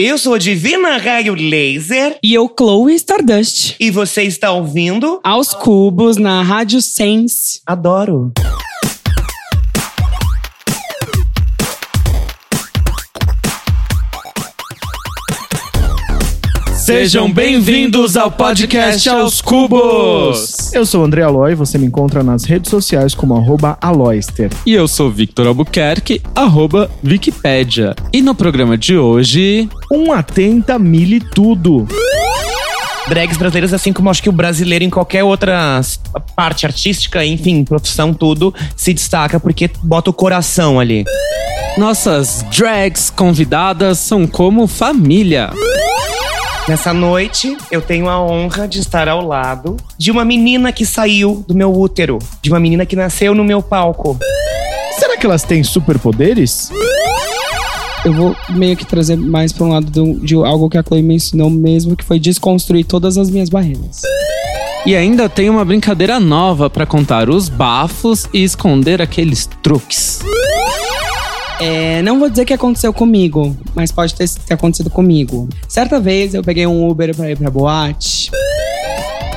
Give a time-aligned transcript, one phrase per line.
[0.00, 3.74] Eu sou a Divina Raio Laser E eu, Chloe Stardust.
[3.80, 5.18] e você está ouvindo.
[5.24, 7.60] Aos cubos na Rádio Sense.
[7.66, 8.32] Adoro.
[16.88, 20.72] Sejam bem-vindos ao podcast Aos Cubos!
[20.72, 24.50] Eu sou o André Aloy, você me encontra nas redes sociais como arroba Aloyster.
[24.64, 27.94] E eu sou Victor Albuquerque, arroba Wikipédia.
[28.10, 31.86] E no programa de hoje, Um atenta mili tudo.
[33.06, 35.82] Drags brasileiras, assim como acho que o brasileiro em qualquer outra
[36.34, 41.04] parte artística, enfim, profissão, tudo, se destaca porque bota o coração ali.
[41.76, 45.50] nossas drags convidadas são como família.
[46.68, 51.42] Nessa noite, eu tenho a honra de estar ao lado de uma menina que saiu
[51.48, 54.18] do meu útero, de uma menina que nasceu no meu palco.
[54.98, 56.70] Será que elas têm superpoderes?
[58.04, 61.02] Eu vou meio que trazer mais pra um lado do- de algo que a Chloe
[61.02, 64.02] me ensinou mesmo, que foi desconstruir todas as minhas barreiras.
[64.84, 70.20] E ainda tem uma brincadeira nova pra contar os bafos e esconder aqueles truques.
[71.60, 75.48] É, não vou dizer que aconteceu comigo, mas pode ter, ter acontecido comigo.
[75.68, 78.30] Certa vez eu peguei um Uber pra ir pra boate.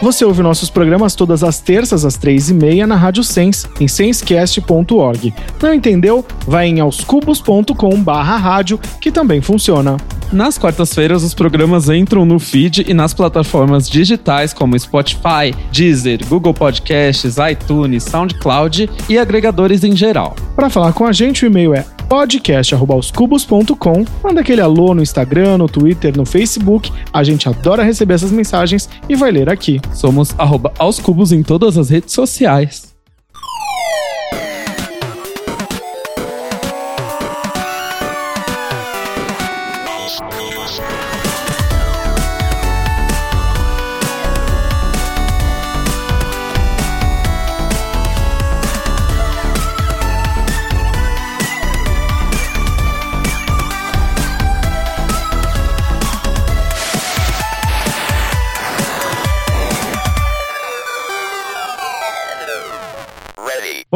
[0.02, 3.88] Você ouve nossos programas todas as terças às três e meia na Rádio Sense, em
[3.88, 5.32] sensecast.org.
[5.62, 6.26] Não entendeu?
[6.48, 9.98] Vai em aoscubos.com barra rádio, que também funciona.
[10.32, 16.54] Nas quartas-feiras, os programas entram no feed e nas plataformas digitais como Spotify, Deezer, Google
[16.54, 20.34] Podcasts, iTunes, SoundCloud e agregadores em geral.
[20.56, 24.06] Para falar com a gente, o e-mail é podcast@aoscubos.com.
[24.24, 26.90] Manda aquele alô no Instagram, no Twitter, no Facebook.
[27.12, 29.82] A gente adora receber essas mensagens e vai ler aqui.
[29.94, 32.92] Somos arroba aos cubos em todas as redes sociais.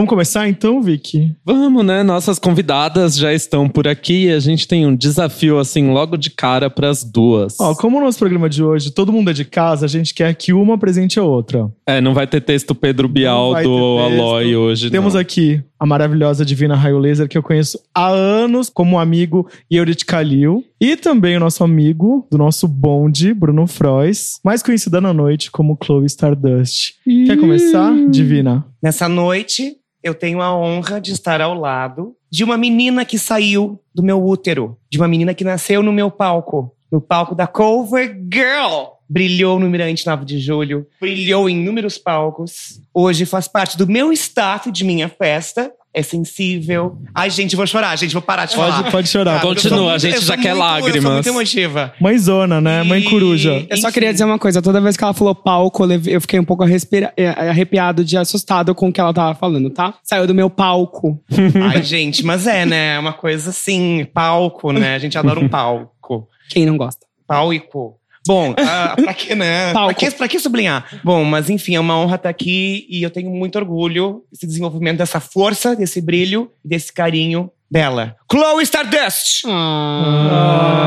[0.06, 1.36] Vamos começar então, Vicky?
[1.44, 2.04] Vamos, né?
[2.04, 6.30] Nossas convidadas já estão por aqui e a gente tem um desafio assim logo de
[6.30, 7.60] cara para as duas.
[7.60, 10.32] Ó, como o nosso programa de hoje, todo mundo é de casa, a gente quer
[10.36, 11.72] que uma presente a outra.
[11.88, 13.98] É, não vai ter texto Pedro Bial do.
[13.98, 14.92] Aloy hoje.
[14.92, 15.22] Temos não.
[15.22, 20.64] aqui a maravilhosa Divina Raio Laser, que eu conheço há anos como amigo Eurit Kalil.
[20.80, 25.78] E também o nosso amigo do nosso bonde, Bruno Frois, mais conhecida na noite como
[25.84, 26.94] Chloe Stardust.
[27.04, 28.66] Quer começar, Divina?
[28.82, 33.82] Nessa noite, eu tenho a honra de estar ao lado de uma menina que saiu
[33.94, 38.16] do meu útero, de uma menina que nasceu no meu palco, no palco da Cover
[38.32, 38.94] Girl.
[39.10, 42.80] Brilhou no Mirante 9 de Julho, brilhou em inúmeros palcos.
[42.94, 45.72] Hoje faz parte do meu staff de minha festa.
[45.98, 46.98] É sensível.
[47.14, 48.80] Ai, gente, vou chorar, gente, vou parar de falar.
[48.80, 49.36] Pode, pode chorar.
[49.36, 51.04] Cara, eu Continua, a gente eu já quer muito- Eu lágrimas.
[51.04, 51.94] sou muito emotiva.
[52.02, 52.84] Mãezona, né?
[52.84, 53.66] Mãe E- coruja.
[53.70, 56.20] Eu só queria dizer uma coisa: toda vez que ela falou palco, eu leve- eu
[56.20, 59.94] fiquei um pouco arrespira- eh, arrepiado de assustado com o que ela tava falando, tá?
[60.04, 61.18] Saiu do meu palco.
[61.74, 62.96] Ai, gente, mas é, né?
[62.96, 64.96] É uma coisa assim, palco, né?
[64.96, 66.28] A gente adora um palco.
[66.50, 67.06] Quem não gosta?
[67.26, 67.96] Palco.
[68.28, 69.72] Bom, ah, pra que, né?
[69.72, 71.00] Pra que, pra que sublinhar?
[71.04, 74.98] Bom, mas enfim, é uma honra estar aqui e eu tenho muito orgulho desse desenvolvimento,
[74.98, 78.16] dessa força, desse brilho, desse carinho dela.
[78.32, 79.44] Chloe Stardust!
[79.48, 80.86] Ah.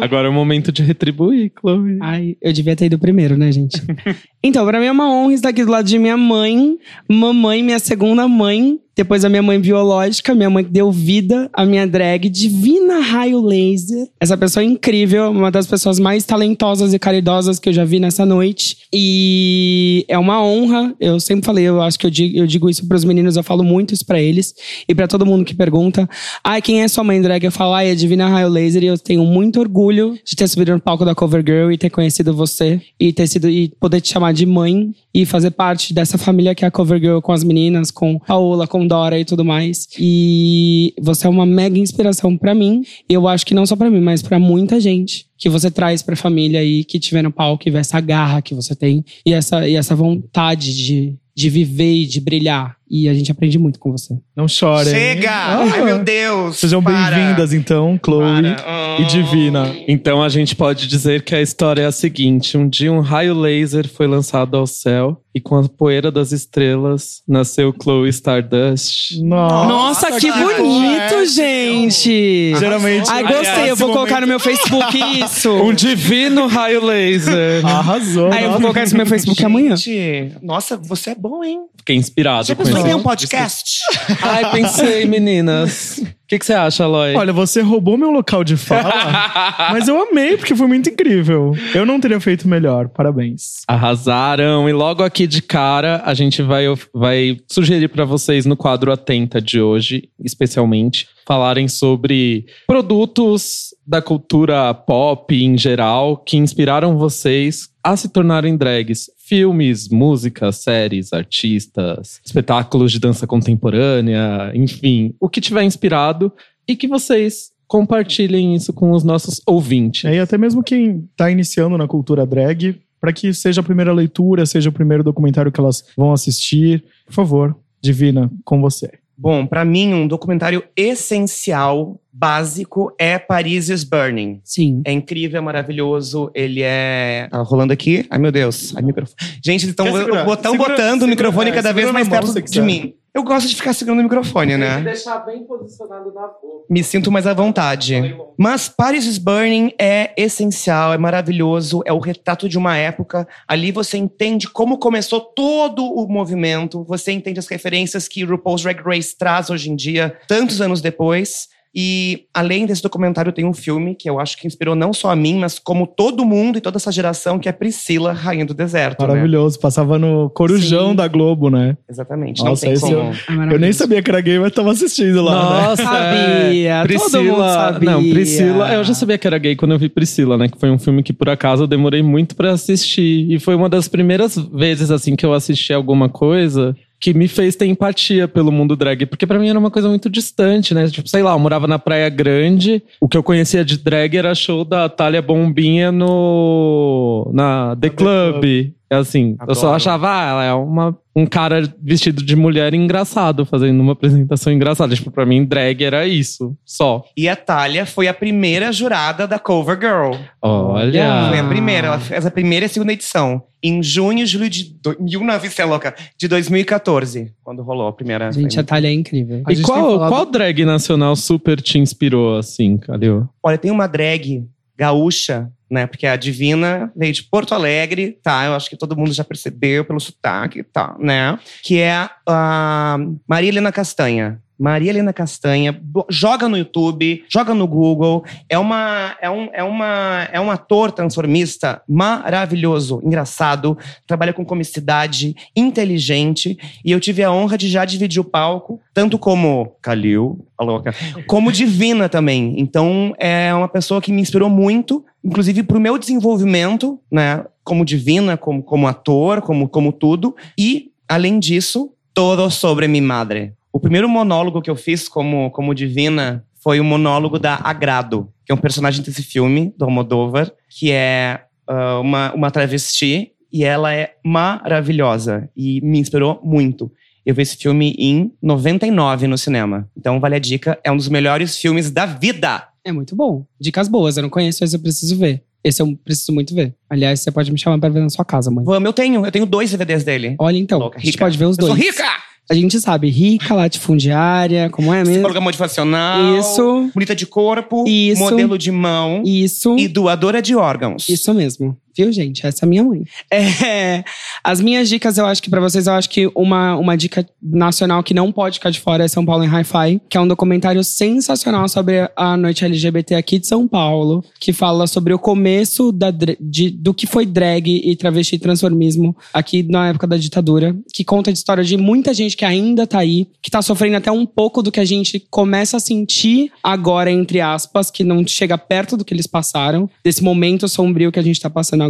[0.00, 1.98] Agora é o momento de retribuir, Chloe.
[2.00, 3.82] Ai, eu devia ter ido primeiro, né, gente?
[4.42, 7.78] então, pra mim é uma honra estar aqui do lado de minha mãe, mamãe, minha
[7.78, 12.28] segunda mãe, depois a minha mãe biológica, minha mãe que deu vida à minha drag,
[12.28, 14.08] Divina Raio Laser.
[14.18, 18.00] Essa pessoa é incrível, uma das pessoas mais talentosas e caridosas que eu já vi
[18.00, 18.76] nessa noite.
[18.92, 22.84] E é uma honra, eu sempre falei, eu acho que eu digo, eu digo isso
[23.06, 24.52] meninos, eu falo muito isso pra eles
[24.88, 26.10] e pra todo mundo que pergunta.
[26.42, 27.44] Ai, quem é sua mãe drag?
[27.44, 30.72] Eu falo, ai, é Divina Raio Laser e eu tenho muito orgulho de ter subido
[30.72, 34.12] no palco da Cover Girl e ter conhecido você e ter sido e poder te
[34.12, 37.44] chamar de mãe e fazer parte dessa família que é a Cover Girl com as
[37.44, 39.86] meninas, com a Ola, com Dora e tudo mais.
[39.98, 42.82] E você é uma mega inspiração pra mim.
[43.08, 46.16] Eu acho que não só pra mim, mas pra muita gente que você traz pra
[46.16, 49.68] família aí que tiver no palco e vê essa garra que você tem e essa,
[49.68, 52.77] e essa vontade de, de viver e de brilhar.
[52.90, 54.14] E a gente aprende muito com você.
[54.36, 54.92] Não chorem.
[54.92, 55.30] Chega!
[55.30, 55.62] Ah.
[55.72, 56.56] Ai, meu Deus!
[56.56, 58.96] Sejam bem-vindas, então, Chloe Para.
[59.00, 59.74] e Divina.
[59.86, 63.34] Então a gente pode dizer que a história é a seguinte: um dia um raio
[63.34, 69.20] laser foi lançado ao céu e com a poeira das estrelas nasceu Chloe Stardust.
[69.22, 71.26] Nossa, Nossa, que que bonito, poético.
[71.26, 72.54] gente!
[72.58, 73.08] Geralmente.
[73.10, 73.70] Ai, gostei.
[73.70, 75.50] Eu vou colocar no momento- meu Facebook isso.
[75.52, 77.64] Um divino raio laser.
[77.66, 78.32] Arrasou.
[78.32, 79.76] Aí eu vou colocar isso no meu Facebook amanhã.
[79.76, 81.60] Gente, nossa, você é bom, hein?
[81.76, 82.86] Fiquei inspirado Já com isso.
[82.88, 83.80] ter um podcast?
[84.22, 85.98] Ai, pensei, meninas.
[85.98, 87.14] O que, que você acha, Aloy?
[87.16, 88.92] Olha, você roubou meu local de fala,
[89.72, 91.56] mas eu amei, porque foi muito incrível.
[91.74, 92.88] Eu não teria feito melhor.
[92.88, 93.62] Parabéns.
[93.66, 94.68] Arrasaram!
[94.68, 99.40] E logo aqui de cara, a gente vai, vai sugerir para vocês no quadro Atenta
[99.40, 107.96] de hoje, especialmente, falarem sobre produtos da cultura pop em geral que inspiraram vocês a
[107.96, 109.06] se tornarem drags.
[109.28, 116.32] Filmes, músicas, séries, artistas, espetáculos de dança contemporânea, enfim, o que tiver inspirado
[116.66, 120.04] e que vocês compartilhem isso com os nossos ouvintes.
[120.04, 124.46] E até mesmo quem tá iniciando na cultura drag, para que seja a primeira leitura,
[124.46, 128.90] seja o primeiro documentário que elas vão assistir, por favor, Divina, com você.
[129.20, 134.40] Bom, pra mim, um documentário essencial, básico, é Paris is Burning.
[134.44, 134.80] Sim.
[134.84, 136.30] É incrível, é maravilhoso.
[136.34, 137.26] Ele é.
[137.30, 138.06] Tá rolando aqui?
[138.08, 138.72] Ai, meu Deus.
[138.76, 139.16] Ai, microfone.
[139.44, 139.86] Gente, eles estão
[140.24, 142.62] botando, Segura- o microfone é, cada vez segura mais na mão, perto de quiser.
[142.62, 142.94] mim.
[143.18, 144.80] Eu gosto de ficar segurando o microfone, né?
[144.80, 146.66] deixar bem posicionado na boca.
[146.70, 148.16] Me sinto mais à vontade.
[148.36, 153.26] Mas Paris is Burning é essencial, é maravilhoso, é o retrato de uma época.
[153.48, 158.80] Ali você entende como começou todo o movimento, você entende as referências que RuPaul's Drag
[158.82, 161.48] Race traz hoje em dia, tantos anos depois.
[161.74, 165.16] E além desse documentário, tem um filme que eu acho que inspirou não só a
[165.16, 169.02] mim, mas como todo mundo e toda essa geração, que é Priscila, Rainha do Deserto.
[169.02, 169.08] né?
[169.08, 169.60] Maravilhoso.
[169.60, 170.96] Passava no Corujão Sim.
[170.96, 171.76] da Globo, né?
[171.88, 172.42] Exatamente.
[172.42, 172.94] Nossa, não tem como.
[172.94, 173.12] eu-
[173.50, 175.32] É Eu nem sabia que era gay, mas tava assistindo lá.
[175.34, 175.66] né?
[175.68, 176.78] Nossa, Sabia, é.
[176.80, 177.90] todo Priscila, mundo sabia.
[177.90, 180.70] não, Priscila, eu já sabia que era gay quando eu vi Priscila, né, que foi
[180.70, 184.36] um filme que por acaso eu demorei muito pra assistir e foi uma das primeiras
[184.36, 189.06] vezes assim que eu assisti alguma coisa que me fez ter empatia pelo mundo drag,
[189.06, 190.88] porque pra mim era uma coisa muito distante, né?
[190.88, 194.34] Tipo, sei lá, eu morava na Praia Grande, o que eu conhecia de drag era
[194.34, 198.40] show da Thalia Bombinha no na The, The Club.
[198.40, 198.72] Club.
[198.90, 199.76] É assim, eu só Adoro.
[199.76, 204.94] achava, ah, ela é uma, um cara vestido de mulher engraçado, fazendo uma apresentação engraçada.
[204.94, 207.04] Tipo, pra mim, drag era isso, só.
[207.14, 210.14] E a Thalia foi a primeira jurada da Cover Girl.
[210.40, 211.28] Olha.
[211.28, 213.42] Foi a primeira, ela fez a primeira e a segunda edição.
[213.62, 218.30] Em junho e julho de do, 1900, é louca, de 2014, quando rolou a primeira.
[218.32, 219.42] Gente, a Thalia é incrível.
[219.44, 223.28] A E qual, falado- qual drag nacional super te inspirou, assim, Calil?
[223.42, 224.44] Olha, tem uma drag
[224.78, 225.86] gaúcha, né?
[225.86, 228.44] Porque a Divina veio de Porto Alegre, tá?
[228.46, 231.38] Eu acho que todo mundo já percebeu pelo sotaque, tá, né?
[231.62, 234.40] Que é a Maria Castanha.
[234.58, 238.24] Maria Helena Castanha, joga no YouTube, joga no Google.
[238.48, 245.36] É uma é um, é uma é um ator transformista maravilhoso, engraçado, trabalha com comicidade,
[245.54, 250.64] inteligente, e eu tive a honra de já dividir o palco, tanto como Kalil, a
[250.64, 250.92] louca,
[251.26, 252.54] como Divina também.
[252.58, 258.36] Então é uma pessoa que me inspirou muito, inclusive pro meu desenvolvimento, né, como Divina,
[258.36, 263.52] como como ator, como como tudo, e além disso, todo sobre mi madre.
[263.72, 268.52] O primeiro monólogo que eu fiz como, como divina foi o monólogo da Agrado, que
[268.52, 273.94] é um personagem desse filme, do Almodóvar, que é ah, uma, uma travesti e ela
[273.94, 276.90] é maravilhosa e me inspirou muito.
[277.24, 279.88] Eu vi esse filme em 99 no cinema.
[279.96, 282.66] Então, vale a dica, é um dos melhores filmes da vida.
[282.84, 283.44] É muito bom.
[283.60, 285.42] Dicas boas, eu não conheço, esse eu preciso ver.
[285.62, 286.74] Esse eu preciso muito ver.
[286.88, 288.64] Aliás, você pode me chamar pra ver na sua casa, mãe.
[288.64, 290.36] Vamos, eu tenho, eu tenho dois DVDs dele.
[290.38, 291.24] Olha então, Louca, a gente rica.
[291.24, 291.78] pode ver os Eu dois.
[291.78, 292.04] sou rica!
[292.50, 295.14] A gente sabe, rica, latifundiária, como é mesmo?
[295.14, 296.38] Psicóloga motivacional.
[296.38, 296.90] Isso.
[296.94, 297.84] Bonita de corpo.
[297.86, 298.22] Isso.
[298.22, 299.22] Modelo de mão.
[299.24, 299.76] Isso.
[299.78, 301.08] E doadora de órgãos.
[301.10, 301.76] Isso mesmo.
[301.98, 302.46] Viu, gente?
[302.46, 303.02] Essa é a minha mãe.
[303.28, 304.04] É,
[304.44, 308.04] as minhas dicas, eu acho que pra vocês, eu acho que uma, uma dica nacional
[308.04, 310.82] que não pode ficar de fora é São Paulo em Hi-Fi, que é um documentário
[310.84, 316.10] sensacional sobre a noite LGBT aqui de São Paulo, que fala sobre o começo da,
[316.12, 321.02] de- do que foi drag e travesti e transformismo aqui na época da ditadura, que
[321.02, 324.24] conta a história de muita gente que ainda tá aí, que tá sofrendo até um
[324.24, 328.96] pouco do que a gente começa a sentir agora, entre aspas, que não chega perto
[328.96, 331.87] do que eles passaram, desse momento sombrio que a gente tá passando agora.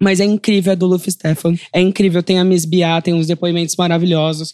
[0.00, 1.54] Mas é incrível a do Luffy Stefan.
[1.72, 4.52] É incrível, tem a Miss Bia, tem uns depoimentos maravilhosos.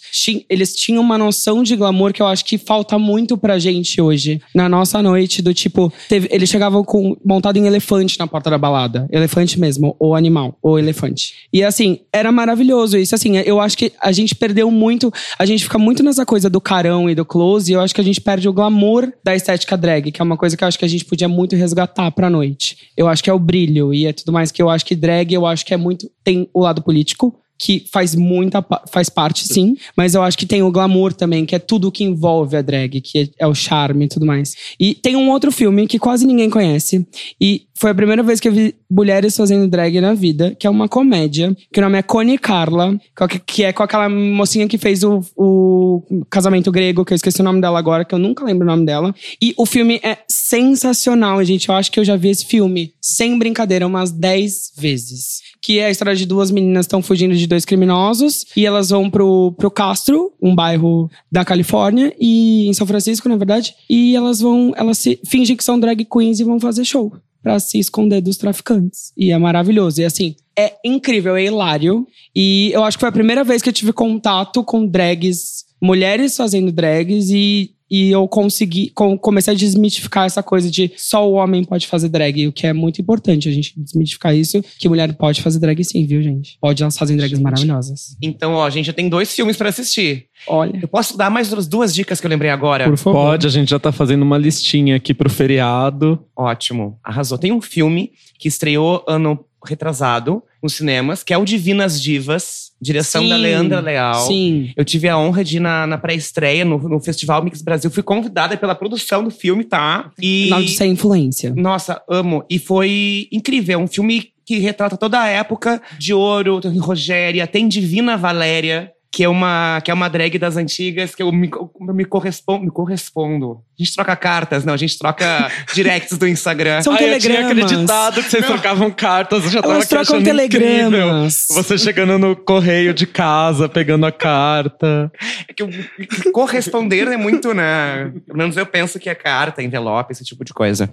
[0.51, 4.43] Eles tinham uma noção de glamour que eu acho que falta muito pra gente hoje.
[4.55, 8.59] Na nossa noite, do tipo, teve- eles chegavam com montado em elefante na porta da
[8.59, 9.09] balada.
[9.11, 11.33] Elefante mesmo, ou animal, ou elefante.
[11.53, 13.15] E assim, era maravilhoso isso.
[13.15, 15.11] Assim, eu acho que a gente perdeu muito.
[15.39, 18.01] A gente fica muito nessa coisa do carão e do close, e eu acho que
[18.01, 20.79] a gente perde o glamour da estética drag, que é uma coisa que eu acho
[20.79, 22.77] que a gente podia muito resgatar pra noite.
[22.97, 25.33] Eu acho que é o brilho e é tudo mais que eu acho que drag,
[25.33, 26.11] eu acho que é muito.
[26.23, 27.35] Tem o lado político.
[27.61, 31.57] que faz muita faz parte sim, mas eu acho que tem o glamour também, que
[31.57, 34.55] é tudo que envolve a drag, que é, é o charme e tudo mais.
[34.79, 37.05] E tem um outro filme que quase ninguém conhece
[37.41, 40.71] e foi a primeira vez que eu vi mulheres fazendo drag na vida, que é
[40.71, 42.99] uma comédia, que o nome é Connie Carla,
[43.47, 47.45] que- é com aquela mocinha que fez o, o casamento grego, que eu esqueci o
[47.45, 49.15] nome dela agora, que eu nunca lembro o nome dela.
[49.43, 51.69] E o filme é sensacional, gente.
[51.69, 55.41] Eu acho que eu já vi esse filme, sem brincadeira, umas 10 vezes.
[55.61, 59.11] Que é a história de duas meninas estão fugindo de dois criminosos e elas vão
[59.11, 63.75] pro, pro Castro, um bairro da Califórnia, e em São Francisco, na verdade.
[63.91, 67.59] E elas vão, elas se fingem que são drag queens e vão fazer show pra
[67.59, 69.13] se esconder dos traficantes.
[69.17, 70.01] E é maravilhoso.
[70.01, 72.07] E assim, é incrível, é hilário.
[72.35, 76.37] E eu acho que foi a primeira vez que eu tive contato com drags, mulheres
[76.37, 77.75] fazendo drags e.
[77.91, 82.09] E eu consegui, com, comecei a desmitificar essa coisa de só o homem pode fazer
[82.09, 85.83] drag, o que é muito importante a gente desmitificar isso, que mulher pode fazer drag
[85.85, 86.59] sim, viu, gente?
[86.61, 87.45] Pode, elas fazem drags Gente.
[87.45, 88.17] maravilhosas.
[88.23, 90.27] Então, ó, gente, eu tenho dois filmes pra assistir.
[90.47, 90.79] Olha.
[90.81, 92.85] Eu posso dar mais duas dicas que eu lembrei agora?
[92.85, 93.19] Por favor.
[93.19, 96.19] Pode, a gente já tá fazendo uma listinha aqui pro feriado.
[96.37, 96.99] Ótimo.
[97.03, 97.39] Arrasou.
[97.39, 103.29] Tem um filme que estreou ano retrasado nos cinemas, que é o Divinas Divas, direção
[103.29, 104.27] da Sim, Leandra Leal.
[104.27, 104.73] Sim.
[104.77, 107.91] Eu tive a honra de ir na, na pré-estreia no, no Festival Mix Brasil.
[107.91, 110.11] Fui convidada pela produção do filme, tá?
[110.21, 110.45] E.
[110.45, 111.53] Final de ser influência.
[111.57, 112.45] Nossa, amo.
[112.49, 113.79] E foi incrível.
[113.79, 118.91] É um filme que retrata toda a época de ouro, tem Rogéria, tem Divina Valéria,
[119.11, 122.65] que é uma, que é uma drag das antigas, que eu me, eu me, correspondo,
[122.65, 123.63] me correspondo.
[123.79, 126.83] A gente troca cartas, não, a gente troca directs do Instagram.
[126.83, 127.65] São Ai, eu tinha telegramas.
[127.65, 130.91] acreditado que vocês trocavam cartas, eu já tava Elas achando trocam incrível.
[130.91, 131.47] telegramas.
[131.51, 135.11] Você chegando no correio de casa, pegando a carta.
[135.49, 138.13] É que o que corresponder é muito, né?
[138.27, 140.91] Pelo menos eu penso que é carta, envelope, esse tipo de coisa.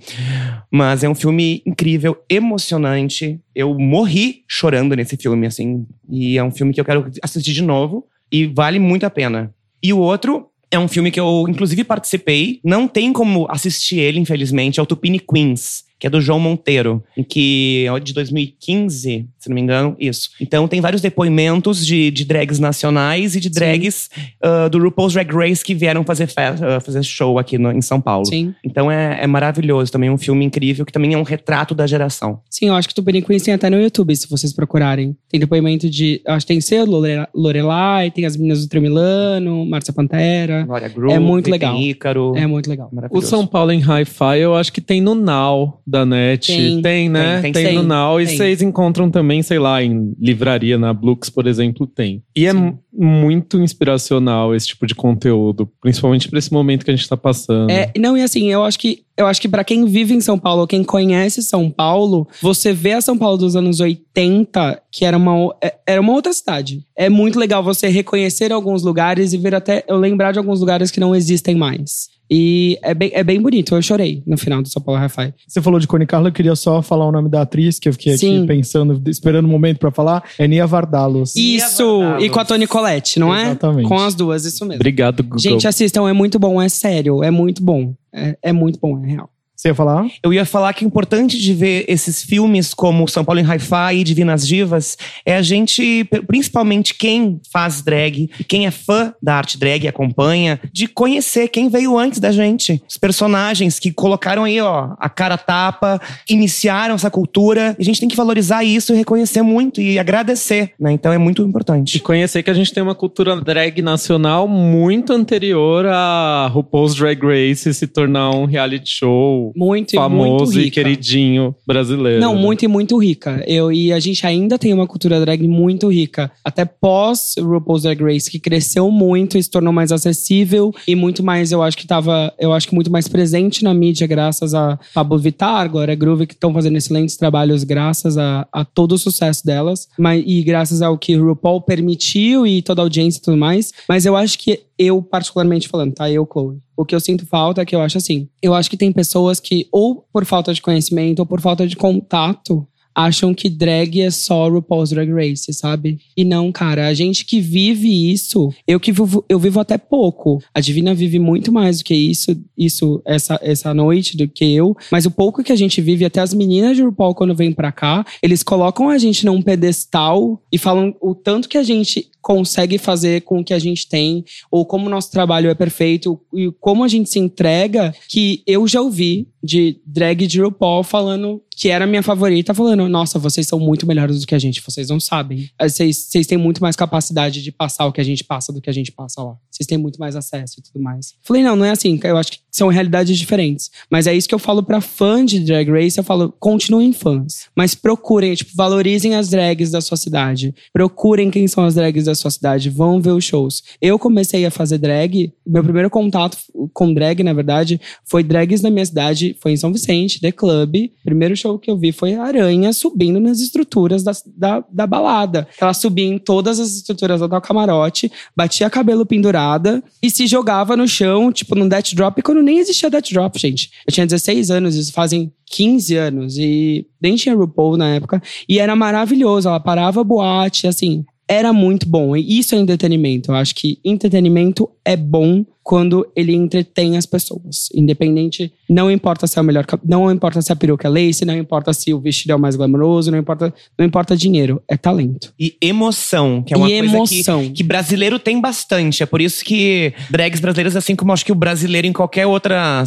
[0.72, 3.40] Mas é um filme incrível, emocionante.
[3.56, 5.88] Eu morri chorando nesse filme, assim.
[6.10, 8.06] E é um filme que eu quero assistir de novo.
[8.32, 9.54] E vale muito a pena.
[9.82, 12.60] E o outro é um filme que eu, inclusive, participei.
[12.64, 14.80] Não tem como assistir ele, infelizmente.
[14.80, 17.04] É o Tupini Queens, que é do João Monteiro.
[17.18, 19.96] Em que é de 2015, se não me engano.
[20.00, 20.30] Isso.
[20.42, 24.10] Então tem vários depoimentos de, de drags nacionais e de drags
[24.42, 27.82] ah, do RuPaul's Drag Race que vieram fazer, fe- ah, fazer show aqui no- em
[27.82, 28.26] São Paulo.
[28.26, 28.54] Sim.
[28.64, 29.92] Então é, é maravilhoso.
[29.92, 32.40] Também é um filme incrível, que também é um retrato da geração.
[32.50, 35.16] Sim, eu acho que Tupini Queens tem até no YouTube, se vocês procurarem.
[35.30, 36.22] Tem depoimento de.
[36.28, 40.64] Acho que tem seu, Lore- Lorelai, tem as meninas do Tremilano, Márcia Pantera.
[40.64, 41.78] Glória Groove, É muito tem legal.
[41.80, 42.34] Ícaro.
[42.36, 42.90] É muito legal.
[43.12, 43.22] O.
[43.22, 46.48] São Paulo em Hi-Fi, eu acho que tem no Now da NET.
[46.82, 47.08] Tem.
[47.10, 47.42] né?
[47.42, 47.84] Tem, Tem, tem no.
[47.84, 48.20] Now.
[48.20, 48.38] E Tem.
[48.38, 52.24] vocês encontram também, sei lá, em livraria, na Blux, por exemplo, tem.
[52.36, 52.58] E é Sim.
[52.58, 57.18] mu- muito inspiracional esse tipo de conteúdo, principalmente pra esse momento que a gente tá
[57.18, 57.70] passando.
[57.70, 60.38] É, não, e assim, eu acho que eu acho que para quem vive em São
[60.38, 65.16] Paulo, quem conhece São Paulo, você vê a São Paulo dos anos 80, que era
[65.18, 66.84] uma, é- era uma outra cidade.
[66.98, 70.92] É muito legal você reconhecer alguns lugares e ver até eu lembrar de alguns lugares
[70.92, 72.10] que não existem mais.
[72.30, 73.76] E é bem, é bem bonito.
[73.76, 75.34] Eu chorei no final do São Paulo Hi-Fi.
[75.48, 77.94] Você falou de Cone Carla, eu queria só falar o nome da atriz, que eu
[77.94, 78.46] fiquei aqui Sim.
[78.46, 80.24] pensando, esperando o momento pra falar.
[80.38, 81.36] É Nia Vardalos.
[81.36, 82.00] Isso!
[82.00, 82.24] Vardalos.
[82.24, 83.44] E com a Toni Collette, não é?
[83.44, 83.88] Exatamente.
[83.88, 84.76] Com as duas, isso mesmo.
[84.76, 85.40] Obrigado, Google.
[85.40, 87.94] Gente, assistam, é muito bom, é sério, é muito bom.
[88.14, 89.30] É, é muito bom, é real.
[89.66, 90.06] Você ia falar?
[90.22, 93.96] Eu ia falar que o importante de ver esses filmes como São Paulo em Hi-Fi
[93.98, 94.96] e Divinas Divas
[95.26, 99.88] é a gente, principalmente quem faz drag e quem é fã da arte drag e
[99.88, 102.80] acompanha, de conhecer quem veio antes da gente.
[102.88, 107.76] Os personagens que colocaram aí, ó, a cara tapa, iniciaram essa cultura.
[107.80, 110.92] E a gente tem que valorizar isso e reconhecer muito e agradecer, né?
[110.92, 112.00] Então é muito E importante.
[112.02, 117.74] conhecer que a gente tem uma cultura drag nacional muito anterior a RuPaul's Drag Race
[117.74, 122.20] se tornar um reality show Muito e muito famoso e queridinho brasileiro.
[122.20, 122.42] Não, né?
[122.42, 123.44] muito e muito rica.
[123.48, 126.32] Eu, e a gente ainda tem uma cultura drag muito rica.
[126.44, 130.74] Até pós RuPaul's Drag Race, que cresceu muito e se tornou mais acessível.
[130.88, 134.08] E muito mais, eu acho que tava, eu acho que muito mais presente na mídia,
[134.08, 138.94] graças a Pablo Vittar, Glória Groove, que estão fazendo excelentes trabalhos graças a, a todo
[138.94, 139.88] o sucesso delas.
[139.98, 143.72] Mas, e graças ao que RuPaul permitiu e toda a audiência e tudo mais.
[143.88, 146.10] Mas eu acho que eu, particularmente falando, tá?
[146.10, 146.60] Eu, Chloe.
[146.76, 148.28] O que eu sinto falta é que eu acho assim.
[148.42, 151.76] Eu acho que tem pessoas que, ou por falta de conhecimento, ou por falta de
[151.76, 156.00] contato, acham que drag é só RuPaul's Drag Race, sabe?
[156.16, 160.42] E não, cara, a gente que vive isso, eu que vivo, eu vivo até pouco.
[160.54, 164.76] A Divina vive muito mais do que isso, isso essa, essa noite do que eu,
[164.90, 167.72] mas o pouco que a gente vive, até as meninas de RuPaul quando vêm pra
[167.72, 172.80] cá, eles colocam a gente num pedestal e falam o tanto que a gente consegue
[172.80, 176.52] fazer com o que a gente tem, ou como o nosso trabalho é perfeito, e
[176.60, 181.70] como a gente se entrega, que eu já ouvi de drag de RuPaul falando que
[181.70, 185.00] era minha favorita, falando: Nossa, vocês são muito melhores do que a gente, vocês não
[185.00, 185.50] sabem.
[185.62, 188.70] Vocês, vocês têm muito mais capacidade de passar o que a gente passa do que
[188.70, 189.38] a gente passa lá.
[189.50, 191.14] Vocês têm muito mais acesso e tudo mais.
[191.22, 191.98] Falei: Não, não é assim.
[192.04, 193.72] Eu acho que são realidades diferentes.
[193.90, 195.98] Mas é isso que eu falo pra fã de Drag Race.
[195.98, 197.46] Eu falo: continuem fãs.
[197.56, 200.54] Mas procurem, tipo, valorizem as drags da sua cidade.
[200.74, 202.70] Procurem quem são as drags da sua cidade.
[202.70, 203.64] Vão ver os shows.
[203.82, 205.34] Eu comecei a fazer drag.
[205.46, 206.38] Meu primeiro contato
[206.74, 209.36] com drag, na verdade, foi drags na minha cidade.
[209.40, 210.90] Foi em São Vicente, The Club.
[211.04, 215.48] Primeiro show que eu vi foi Aranha subindo nas estruturas da, da, da balada.
[215.60, 220.88] Ela subia em todas as estruturas do camarote, batia cabelo pendurada e se jogava no
[220.88, 223.72] chão, tipo, num death drop, quando nem existia death drop, gente.
[223.88, 228.60] Eu tinha 16 anos, isso fazem 15 anos, e nem tinha RuPaul na época, e
[228.60, 229.48] era maravilhoso.
[229.48, 232.16] Ela parava a boate, assim, era muito bom.
[232.16, 233.32] E isso é entretenimento.
[233.32, 237.70] Eu acho que entretenimento é bom quando ele entretém as pessoas.
[237.74, 241.36] Independente, não importa se é o melhor, não importa se a peruca é lace, não
[241.36, 245.34] importa se o vestido é o mais glamouroso, não importa, não importa dinheiro, é talento.
[245.40, 247.42] E emoção, que é uma E coisa emoção.
[247.46, 249.02] que, que brasileiro tem bastante.
[249.02, 252.84] É por isso que drags brasileiras, assim como acho que o brasileiro em qualquer outra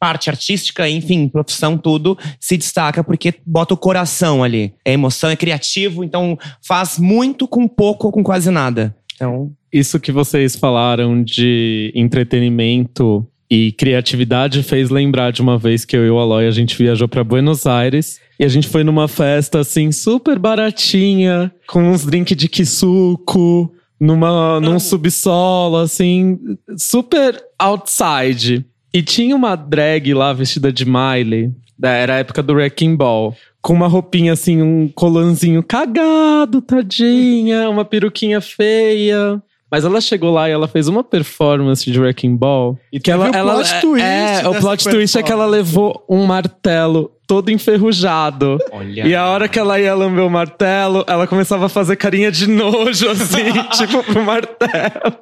[0.00, 4.74] parte artística, enfim, profissão, tudo, se destaca porque bota o coração ali.
[4.84, 8.96] É emoção, é criativo, então faz muito com pouco ou com quase nada.
[9.16, 15.96] Então, Isso que vocês falaram de entretenimento e criatividade fez lembrar de uma vez que
[15.96, 19.06] eu e o Aloy a gente viajou pra Buenos Aires e a gente foi numa
[19.08, 26.38] festa assim super baratinha, com uns drinks de quisuco, numa num subsolo assim,
[26.76, 28.64] super outside.
[28.92, 33.34] E tinha uma drag lá vestida de Miley, da- era a época do Wrecking Ball.
[33.66, 39.42] Com uma roupinha assim, um colanzinho cagado, tadinha, uma peruquinha feia.
[39.70, 42.78] Mas ela chegou lá e ela fez uma performance de Wrecking Ball.
[42.92, 46.04] E que ela, o ela plot twist é, o plot twist é que ela levou
[46.08, 48.58] um martelo todo enferrujado.
[48.70, 49.06] olha.
[49.06, 52.46] E a hora que ela ia lamber o martelo, ela começava a fazer carinha de
[52.46, 55.16] nojo, assim, tipo, pro martelo.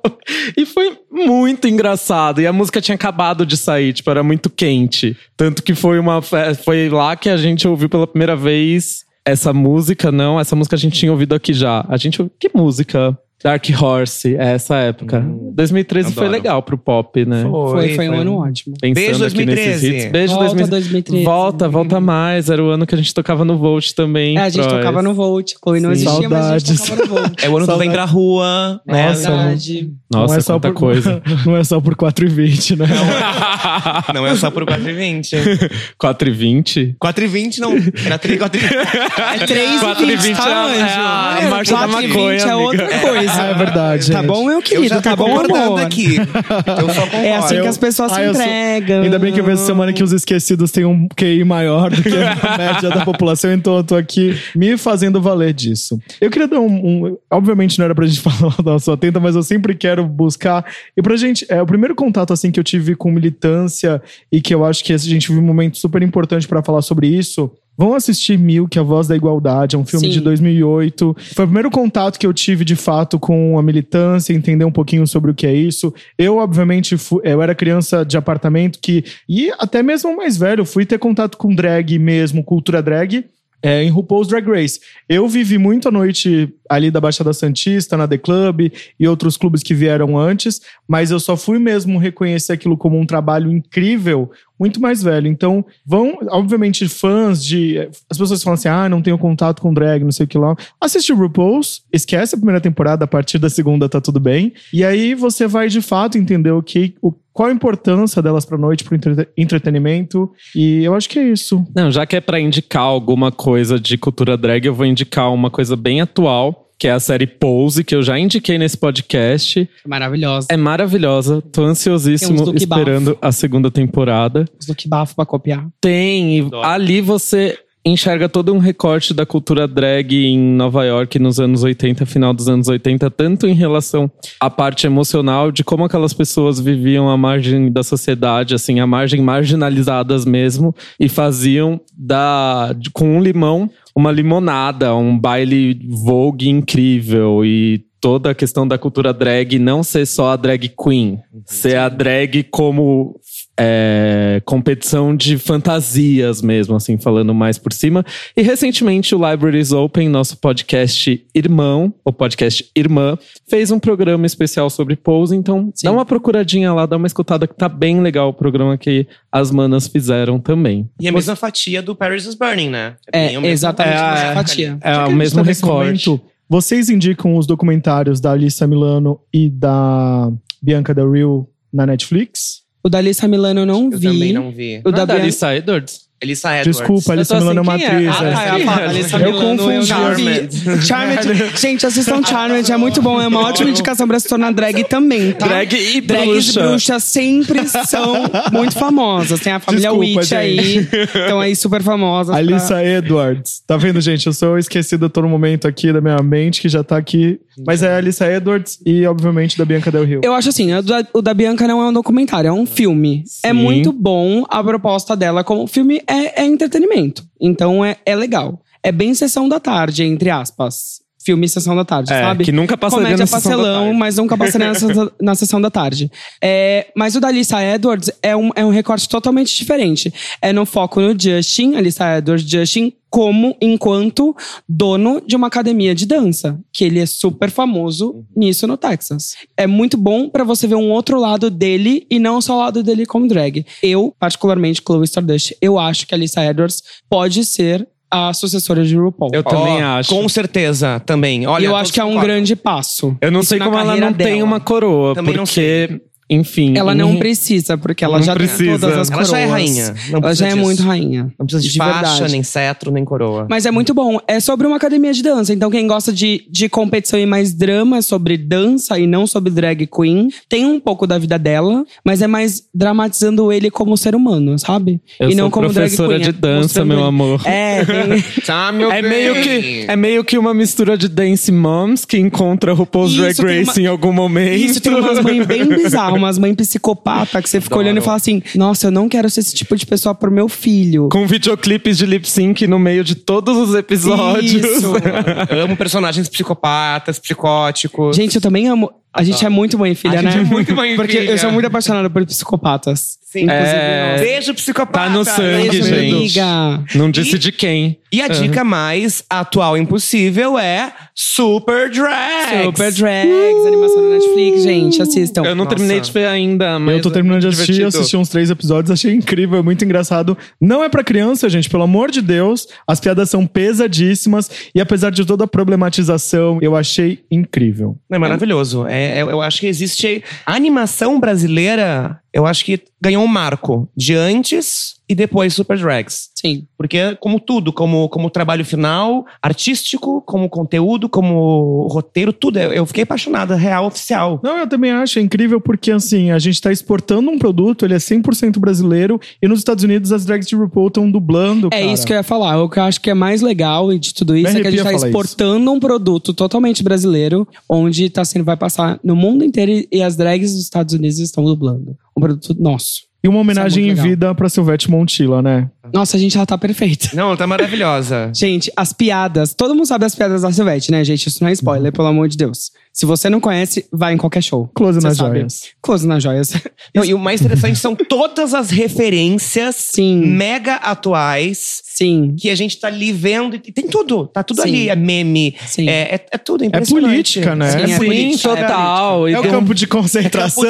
[0.57, 2.41] E foi muito engraçado.
[2.41, 5.17] E a música tinha acabado de sair, tipo, era muito quente.
[5.37, 10.13] Tanto que foi uma foi lá que a gente ouviu pela primeira vez essa música,
[10.13, 10.39] não.
[10.39, 11.85] Essa música a gente tinha ouvido aqui já.
[11.89, 12.35] A gente ouviu.
[12.39, 13.19] Que música?
[13.45, 15.23] Dark Horse, é essa época.
[15.53, 16.33] 2013 foi adoro.
[16.33, 17.43] legal pro pop, né?
[17.43, 18.75] Foi, foi, um ano ótimo.
[18.81, 19.87] Pensando Beijo, aqui nesses 2013.
[19.97, 20.13] hits.
[20.13, 20.71] Beijo Volta 2013.
[20.71, 21.25] 2013.
[21.25, 22.49] Volta, volta mais.
[22.49, 24.39] Era o ano que a gente tocava no Volt também.
[24.39, 25.53] É, a gente tocava no Volt.
[25.63, 26.89] Chloe não existia, mas a gente Saudades.
[26.89, 27.45] tocava no Volt.
[27.45, 27.77] É o ano do.
[27.77, 29.09] Vem Pra Rua, né?
[29.09, 29.91] Nossa, Verdade.
[30.11, 31.23] Nossa, não é só quanta por, coisa.
[31.45, 32.87] não é só por 4,20, né?
[34.15, 35.71] Não é só pro 4,20.
[35.99, 36.97] 4 e 20?
[37.03, 37.73] 4,20 não.
[38.07, 39.43] Era 3, 4,20.
[39.43, 42.09] É 3 4 e 20 tá, é a- é a É, marcha da 4 e
[42.09, 43.34] maconha, 20 é outra coisa.
[43.41, 44.27] Ah, é verdade, Tá gente.
[44.27, 45.81] bom, meu Eu querido, já tá bom, amor.
[45.81, 46.17] aqui.
[46.17, 47.17] Eu só concordo.
[47.17, 49.03] É assim eu- que as pessoas Ah, se eu sou- entregam.
[49.03, 52.03] Ainda bem que eu vejo essa semana que os esquecidos têm um QI maior do
[52.03, 55.99] que a média da população, então eu tô aqui me fazendo valer disso.
[56.21, 56.67] Eu queria dar um.
[57.07, 60.65] um- obviamente não era pra gente falar da sua tenta, mas eu sempre quero buscar.
[60.97, 64.01] E pra gente, é o primeiro contato assim que eu tive com militância
[64.33, 67.07] e que eu acho que a gente vive um momento super importante pra falar sobre
[67.09, 67.51] isso.
[67.77, 70.13] Vão assistir Milk, A Voz da Igualdade, é um filme Sim.
[70.13, 71.17] de 2008.
[71.35, 75.07] Foi o primeiro contato que eu tive, de fato, com a militância, entender um pouquinho
[75.07, 75.93] sobre o que é isso.
[76.17, 79.05] Eu, obviamente, fu- eu era criança de apartamento que...
[79.29, 83.25] E até mesmo mais velho, fui ter contato com drag mesmo, cultura drag,
[83.63, 84.79] é, em RuPaul's Drag Race.
[85.09, 89.63] Eu vivi muito a noite ali da Baixada Santista, na The Club e outros clubes
[89.63, 94.81] que vieram antes, mas eu só fui mesmo reconhecer aquilo como um trabalho incrível muito
[94.81, 95.27] mais velho.
[95.27, 97.79] Então, vão, obviamente, fãs de.
[98.09, 100.55] As pessoas falam assim: ah, não tenho contato com drag, não sei o que lá.
[100.81, 104.53] Assiste o RuPaul's, esquece a primeira temporada, a partir da segunda tá tudo bem.
[104.73, 106.95] E aí você vai de fato entender o que.
[107.03, 110.31] O, qual a importância delas pra noite, pro entre- entretenimento.
[110.55, 111.67] E eu acho que é isso.
[111.75, 115.51] Não, já que é pra indicar alguma coisa de cultura drag, eu vou indicar uma
[115.51, 119.69] coisa bem atual, que é a série Pose, que eu já indiquei nesse podcast.
[119.87, 120.49] Maravilhosa.
[120.51, 124.45] É maravilhosa, tô ansiosíssimo esperando a segunda temporada.
[124.59, 125.67] Os look bafo pra copiar.
[125.81, 131.39] Tem, e ali você enxerga todo um recorte da cultura drag em Nova York nos
[131.39, 136.15] anos 80, final dos anos 80, tanto em relação à parte emocional de como aquelas
[136.15, 143.19] pessoas viviam à margem da sociedade, assim, à margem marginalizadas mesmo, e faziam da com
[143.19, 149.59] um limão uma limonada, um baile vogue incrível e toda a questão da cultura drag
[149.59, 153.19] não ser só a drag queen, ser a drag como
[153.59, 158.05] é, competição de fantasias mesmo, assim, falando mais por cima.
[158.37, 163.17] E recentemente o Libraries Open, nosso podcast irmão, o podcast Irmã,
[163.49, 165.37] fez um programa especial sobre Pose.
[165.37, 165.87] Então Sim.
[165.87, 169.51] dá uma procuradinha lá, dá uma escutada que tá bem legal o programa que as
[169.51, 170.89] manas fizeram também.
[171.01, 172.97] E a mesma fatia do Paris is Burning, né?
[173.13, 174.15] É, mesmo- exatamente É, a é.
[174.15, 174.79] mesma fatia.
[174.81, 176.09] É que o mesmo recorte.
[176.09, 180.31] momento, vocês indicam os documentários da Alissa Milano e da
[180.63, 182.64] Bianca Del Rio na Netflix?
[182.85, 184.07] O da Alissa Milano eu não Eu vi.
[184.09, 184.81] também não vi.
[184.85, 186.03] O da Ah, da Alissa Edwards?
[186.25, 186.79] Elissa Edwards.
[186.79, 188.09] Desculpa, Alissa Milano é uma assim, quem é?
[188.09, 188.17] atriz.
[188.21, 188.33] Ah, é.
[188.33, 190.49] tá, Ah, eu falo, Alissa Eu Milano, eu confundi.
[190.49, 190.83] vi.
[190.87, 191.53] Charmed.
[191.61, 193.21] Gente, assistam Charmed, é muito bom.
[193.21, 195.47] É uma ótima indicação pra se tornar drag também, tá?
[195.47, 196.61] Drag e Drags bruxa.
[196.69, 198.15] bruxas sempre são
[198.53, 199.41] muito famosas.
[199.41, 200.37] Tem a família Desculpa, Witch gente.
[200.39, 200.89] aí.
[201.25, 202.29] Então aí super famosas.
[202.35, 203.63] pra- Alissa Edwards.
[203.67, 204.27] Tá vendo, gente?
[204.27, 207.39] Eu sou esquecido a todo momento aqui da minha mente, que já tá aqui.
[207.67, 210.21] Mas é a Alissa Edwards e, obviamente, da Bianca Del Rio.
[210.25, 213.25] Eu acho assim, o da, o da Bianca não é um documentário, é um filme.
[213.45, 213.53] É Sim.
[213.55, 217.27] muito bom a proposta dela como filme é, é entretenimento.
[217.41, 218.61] Então é, é legal.
[218.83, 221.04] É bem sessão da tarde, entre aspas.
[221.25, 222.45] Filme Sessão da Tarde, É, sabe?
[222.45, 225.61] que nunca passaria Comédia na Sessão da pastelão, mas nunca passaria na, sessão- na Sessão
[225.61, 226.11] da Tarde.
[226.43, 230.13] É, mas o da Alissa Edwards é um, é um recorte totalmente diferente.
[230.43, 234.35] É no foco no Justin, Alissa Edwards, Justin, como enquanto
[234.69, 239.37] dono de uma academia de dança, que ele é super famoso nisso no Texas.
[239.57, 242.83] É muito bom pra você ver um outro lado dele e não só o lado
[242.83, 243.65] dele como drag.
[243.83, 248.97] Eu, particularmente, Chloe Stardust, eu acho que a Alissa Edwards pode ser a sucessora de
[248.97, 249.31] RuPaul.
[249.35, 250.09] Eu também Ó, acho.
[250.11, 251.47] Com certeza, também.
[251.47, 253.17] Olha, eu acho que é um grande passo.
[253.21, 254.45] Eu não Isso sei como ela não tem dela.
[254.45, 256.75] uma coroa, Também não porque, enfim.
[256.77, 258.59] Ela não precisa, porque ela Não já precisa.
[258.59, 259.29] tem todas as Ela coroas.
[259.31, 259.95] já é rainha.
[260.11, 260.61] Não ela já é disso.
[260.63, 261.33] muito rainha.
[261.39, 262.33] Não precisa de, De faixa, verdade.
[262.33, 263.47] nem cetro, nem coroa.
[263.49, 264.19] Mas é muito bom.
[264.27, 265.53] É sobre uma academia de dança.
[265.53, 269.51] Então, quem gosta de, de competição e mais drama é sobre dança e não sobre
[269.53, 274.15] drag queen, tem um pouco da vida dela, mas é mais dramatizando ele como ser
[274.15, 275.01] humano, sabe?
[275.21, 276.23] Eu e não sou como drag professora queen.
[276.23, 277.43] de é dança, mostrando meu amor.
[277.47, 279.11] É, tem, Tá, meu É bem.
[279.11, 283.59] meio, que, é meio que uma mistura de Dance Moms que encontra RuPaul's Isso, Drag
[283.59, 284.55] Race uma- em algum momento.
[284.55, 287.87] Isso tem umas mães bem bizarras, umas mães psicopata que você fica Adoro.
[287.87, 290.49] olhando e fala assim: Nossa, eu não quero ser esse tipo de pessoa pro meu
[290.49, 291.09] filho.
[291.11, 294.53] Com videoclipes de lip sync no meio de todos os episódios.
[294.53, 294.93] Isso.
[295.63, 298.17] Amo personagens psicopatas, psicóticos.
[298.17, 298.91] Gente, eu também amo.
[299.15, 300.31] A gente é muito mãe e filha, A né?
[300.31, 301.31] gente é muito mãe e Porque filha.
[301.31, 303.19] eu sou muito apaixonada por psicopatas.
[303.23, 303.43] Sim.
[303.45, 304.11] Inclusive, É.
[304.13, 304.25] nossa.
[304.25, 305.07] Beijo, psicopata.
[305.07, 306.39] Tá no sangue, Beijo, gente.
[306.41, 306.85] amiga.
[306.95, 307.99] Não disse de quem.
[308.13, 312.63] E a dica mais atual e impossível é Super Drag.
[312.65, 315.43] Super Drags, animação da Netflix, gente, assistam.
[315.43, 315.75] Eu não Nossa.
[315.77, 316.95] terminei de ver ainda, mas.
[316.97, 317.99] eu tô é terminando de assistir, divertido.
[317.99, 320.39] assisti uns três episódios, achei incrível, é muito engraçado.
[320.61, 322.69] Não é pra criança, gente, pelo amor de Deus.
[322.87, 327.97] As piadas são pesadíssimas e apesar de toda a problematização, eu achei incrível.
[328.13, 328.87] É maravilhoso.
[328.87, 330.23] É, eu, eu acho que existe.
[330.45, 336.31] A animação brasileira, eu acho que ganhou um marco de antes e depois Super Drags.
[336.35, 336.67] Sim.
[336.79, 342.59] Porque, como tudo, como, como trabalho final, artístico, como conteúdo, como roteiro, tudo.
[342.59, 344.41] Eu, eu fiquei apaixonada, real, oficial.
[344.43, 347.99] Não, eu também acho incrível porque, assim, a gente tá exportando um produto, ele é
[347.99, 351.93] 100% brasileiro e nos Estados Unidos as drags de RuPaul estão dublando, É cara.
[351.93, 352.63] isso que eu ia falar.
[352.63, 354.69] O que eu acho que é mais legal e de tudo isso Me é que
[354.69, 359.45] a gente tá exportando um produto totalmente brasileiro, onde tá sendo, vai passar no mundo
[359.45, 361.97] inteiro e- e as drags dos Estados Unidos estão dublando.
[362.17, 363.03] Um produto nosso.
[363.25, 365.71] E uma homenagem é em vida pra Silvete Montilla, né?
[365.91, 367.09] Nossa, a gente já tá perfeita.
[367.15, 368.31] Não, ela tá maravilhosa.
[368.37, 369.55] Gente, as piadas.
[369.55, 371.27] Todo mundo sabe as piadas da Silvete, né, gente?
[371.27, 372.71] Isso não é spoiler, pelo amor de Deus.
[372.95, 374.71] Se você não conhece, vai em qualquer show.
[374.73, 375.39] Close nas sabe.
[375.39, 375.63] joias.
[375.83, 376.53] Close nas joias.
[376.95, 380.25] Não, e o mais interessante são todas as referências Sim.
[380.27, 382.37] mega atuais Sim.
[382.39, 383.57] que a gente tá ali vendo.
[383.57, 384.69] E tem tudo, tá tudo Sim.
[384.69, 384.89] ali.
[384.91, 385.89] É meme, Sim.
[385.89, 387.09] é, é, é tudo, é impressionante.
[387.11, 387.71] política, né?
[387.71, 389.29] Sim, Sim, é política, é total.
[389.29, 390.65] E É o de um- campo de concentração.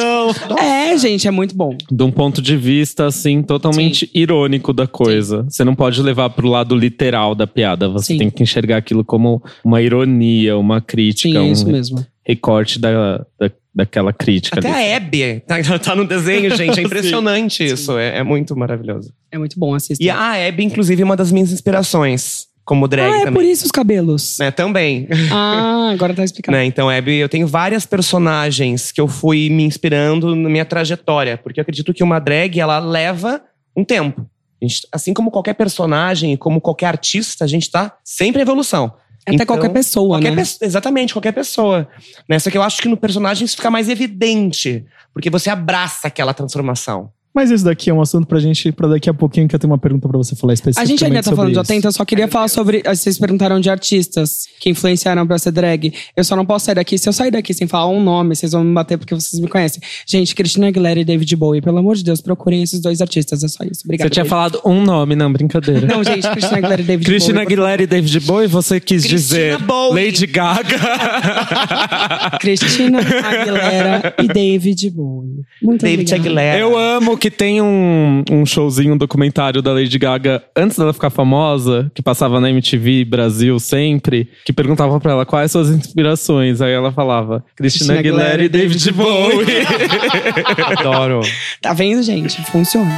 [0.59, 1.77] É, gente, é muito bom.
[1.91, 5.45] de um ponto de vista, assim, totalmente irônico da coisa.
[5.49, 7.89] Você não pode levar pro lado literal da piada.
[7.89, 8.19] Você Sim.
[8.19, 12.05] tem que enxergar aquilo como uma ironia, uma crítica, Sim, é um isso mesmo.
[12.27, 14.59] Recorte da, da, daquela crítica.
[14.59, 14.93] Até ali.
[14.93, 16.81] a Abby tá, tá no desenho, gente.
[16.81, 17.99] É impressionante isso.
[17.99, 19.13] É, é muito maravilhoso.
[19.31, 20.05] É muito bom assistir.
[20.05, 23.35] E a Abby, inclusive, é uma das minhas inspirações como drag ah, é também.
[23.35, 24.39] por isso os cabelos.
[24.39, 25.07] Né, também.
[25.31, 26.57] Ah, agora tá explicado.
[26.57, 31.37] Né, Então, Abby, eu tenho várias personagens que eu fui me inspirando na minha trajetória.
[31.37, 33.43] Porque eu acredito que uma drag, ela leva
[33.77, 34.27] um tempo.
[34.63, 38.43] A gente- assim como qualquer personagem e como qualquer artista, a gente tá sempre em
[38.43, 38.95] evolução.
[39.27, 40.37] Até Então, qualquer pessoa, Qualquer né?
[40.37, 41.89] pessoa, exatamente, qualquer pessoa.
[42.29, 42.39] Né?
[42.39, 44.85] Só que eu acho que no personagem isso fica mais evidente.
[45.13, 47.11] Porque você abraça aquela transformação.
[47.35, 49.73] Mas isso daqui é um assunto pra gente, pra daqui a pouquinho, que eu tenho
[49.73, 51.61] uma pergunta pra você falar A especificamente gente ainda tá falando de isso.
[51.61, 52.83] Atenta, eu só queria falar sobre.
[52.87, 55.93] Vocês perguntaram de artistas que influenciaram pra ser drag.
[56.17, 56.97] Eu só não posso sair daqui.
[56.97, 59.49] Se eu sair daqui sem falar um nome, vocês vão me bater porque vocês me
[59.49, 59.83] conhecem.
[60.07, 63.43] Gente, Cristina Aguilera e David Bowie, pelo amor de Deus, procurem esses dois artistas.
[63.43, 63.81] É só isso.
[63.85, 64.09] Obrigada.
[64.09, 64.31] Você tinha beijo.
[64.31, 65.87] falado um nome, não, brincadeira.
[65.89, 67.47] Não, gente, Cristina Aguilera e David Cristina Bowie.
[67.47, 70.05] Aguilera e David Bowie, você quis Cristina dizer Bowie.
[70.07, 70.79] Lady Gaga.
[72.39, 75.43] Cristina Aguilera e David Bowie.
[75.63, 76.23] Muito David obrigada.
[76.23, 76.59] Aguilera.
[76.59, 81.09] Eu amo que tem um, um showzinho, um documentário da Lady Gaga antes dela ficar
[81.09, 86.61] famosa, que passava na MTV Brasil sempre, que perguntava pra ela quais suas inspirações.
[86.61, 89.47] Aí ela falava Cristina, Aguilera e David Bowie.
[90.77, 91.23] Adoro.
[91.63, 92.43] Tá vendo, gente?
[92.45, 92.93] Funciona.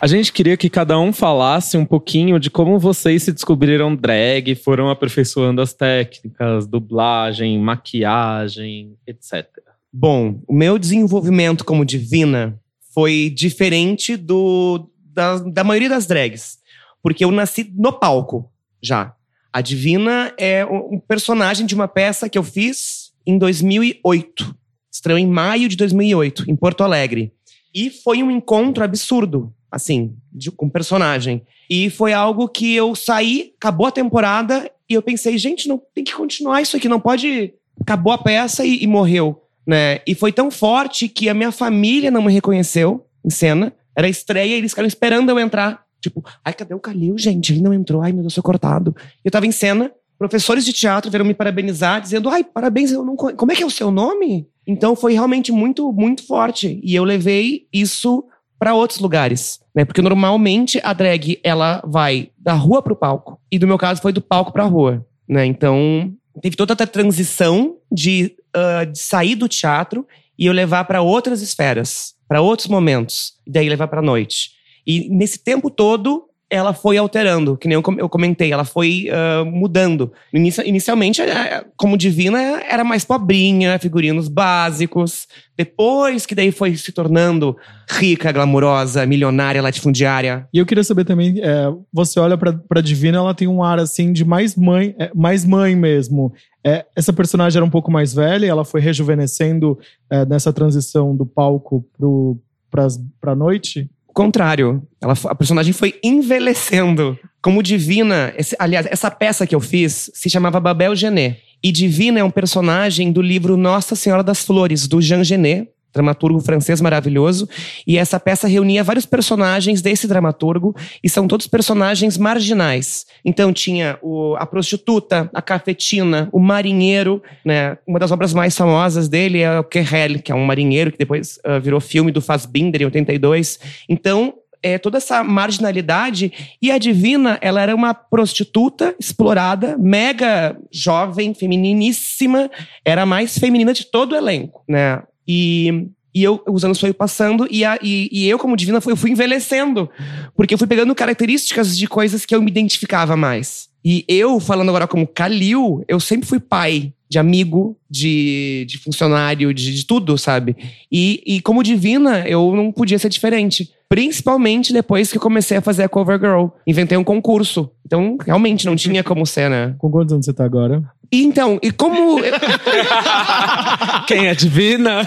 [0.00, 4.54] A gente queria que cada um falasse um pouquinho de como vocês se descobriram drag,
[4.54, 9.46] foram aperfeiçoando as técnicas, dublagem, maquiagem, etc.
[9.92, 12.58] Bom, o meu desenvolvimento como divina
[12.94, 16.58] foi diferente do da, da maioria das drags.
[17.02, 18.50] Porque eu nasci no palco
[18.82, 19.14] já.
[19.52, 24.56] A Divina é um personagem de uma peça que eu fiz em 2008.
[24.90, 27.34] Estreou em maio de 2008, em Porto Alegre.
[27.74, 31.42] E foi um encontro absurdo, assim, de, com personagem.
[31.68, 36.02] E foi algo que eu saí, acabou a temporada, e eu pensei, gente, não tem
[36.02, 37.54] que continuar isso aqui, não pode.
[37.80, 40.00] Acabou a peça e, e morreu, né?
[40.06, 43.72] E foi tão forte que a minha família não me reconheceu em cena.
[43.96, 45.84] Era estreia eles ficaram esperando eu entrar.
[46.00, 47.52] Tipo, ai, cadê o Calil, gente?
[47.52, 48.94] Ele não entrou, ai, meu Deus, eu sou cortado.
[49.24, 53.16] Eu tava em cena, professores de teatro vieram me parabenizar, dizendo, ai, parabéns, eu não
[53.16, 54.48] como é que é o seu nome?
[54.66, 56.80] Então foi realmente muito, muito forte.
[56.82, 58.24] E eu levei isso
[58.60, 59.86] para outros lugares, né?
[59.86, 64.12] Porque normalmente a drag ela vai da rua pro palco e do meu caso foi
[64.12, 65.46] do palco pra rua, né?
[65.46, 70.06] Então teve toda essa transição de, ah, de sair do teatro
[70.38, 74.50] e eu levar para outras esferas, para outros momentos, e daí levar para noite.
[74.86, 79.06] E nesse tempo todo ela foi alterando, que nem eu com- eu comentei, ela foi
[79.12, 80.12] ah, mudando.
[80.34, 85.28] Inicia- inicialmente, eh, como divina, era mais pobrinha, figurinos básicos.
[85.56, 87.56] Depois que daí foi se tornando
[87.88, 90.48] rica, glamurosa, milionária, latifundiária.
[90.52, 93.78] E eu queria saber também, é, você olha pra, pra Divina, ela tem um ar
[93.78, 96.32] assim de mais mãe, é, mais mãe mesmo.
[96.66, 99.78] É, essa personagem era um pouco mais velha, ela foi rejuvenescendo
[100.10, 102.38] é, nessa transição do palco pro,
[102.70, 103.88] pras, pra noite.
[104.20, 107.18] Contrário, ela, a personagem foi envelhecendo.
[107.40, 111.38] Como Divina, esse- aliás, essa peça que eu fiz se chamava Babel Genet.
[111.62, 116.40] E Divina é um personagem do livro Nossa Senhora das Flores, do Jean Genet, dramaturgo
[116.40, 117.48] francês maravilhoso.
[117.86, 123.06] E essa peça reunia vários personagens desse dramaturgo, e são todos personagens marginais.
[123.24, 127.76] Então tinha o- a prostituta, a cafetina, o marinheiro, né?
[127.86, 131.38] Uma das obras mais famosas dele é o Querelle, que é um marinheiro que depois
[131.44, 133.58] ah, virou filme do Fassbinder em 82.
[133.88, 136.32] Então, é, toda essa marginalidade.
[136.60, 142.50] E a Divina, ela era uma prostituta explorada, mega jovem, femininíssima,
[142.84, 145.02] era a mais feminina de todo o elenco, né?
[145.32, 148.92] E, e eu, os anos foram passando e, a- e, e eu, como Divina, fui,
[148.92, 149.88] eu fui envelhecendo.
[150.34, 153.68] Porque eu fui pegando características de coisas que eu me identificava mais.
[153.84, 159.54] E eu, falando agora como Kalil, eu sempre fui pai de amigo, de, de funcionário,
[159.54, 160.56] de, de tudo, sabe?
[160.90, 163.70] E, e como divina, eu não podia ser diferente.
[163.88, 166.46] Principalmente depois que eu comecei a fazer a Cover Girl.
[166.66, 167.70] Inventei um concurso.
[167.86, 169.74] Então, realmente, não tinha como ser, né?
[169.78, 170.82] Com quantos anos você tá agora?
[171.12, 172.20] E então, e como
[174.06, 175.02] Quem é divina?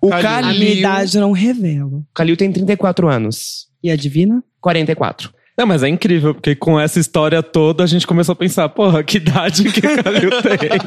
[0.00, 0.78] o A minha Kalil...
[0.78, 1.98] idade não revelo.
[1.98, 3.66] O Kalil tem 34 anos.
[3.82, 4.42] E a divina?
[4.60, 5.32] 44.
[5.58, 9.02] Não, mas é incrível, porque com essa história toda a gente começou a pensar, porra,
[9.04, 10.80] que idade que o Calil tem.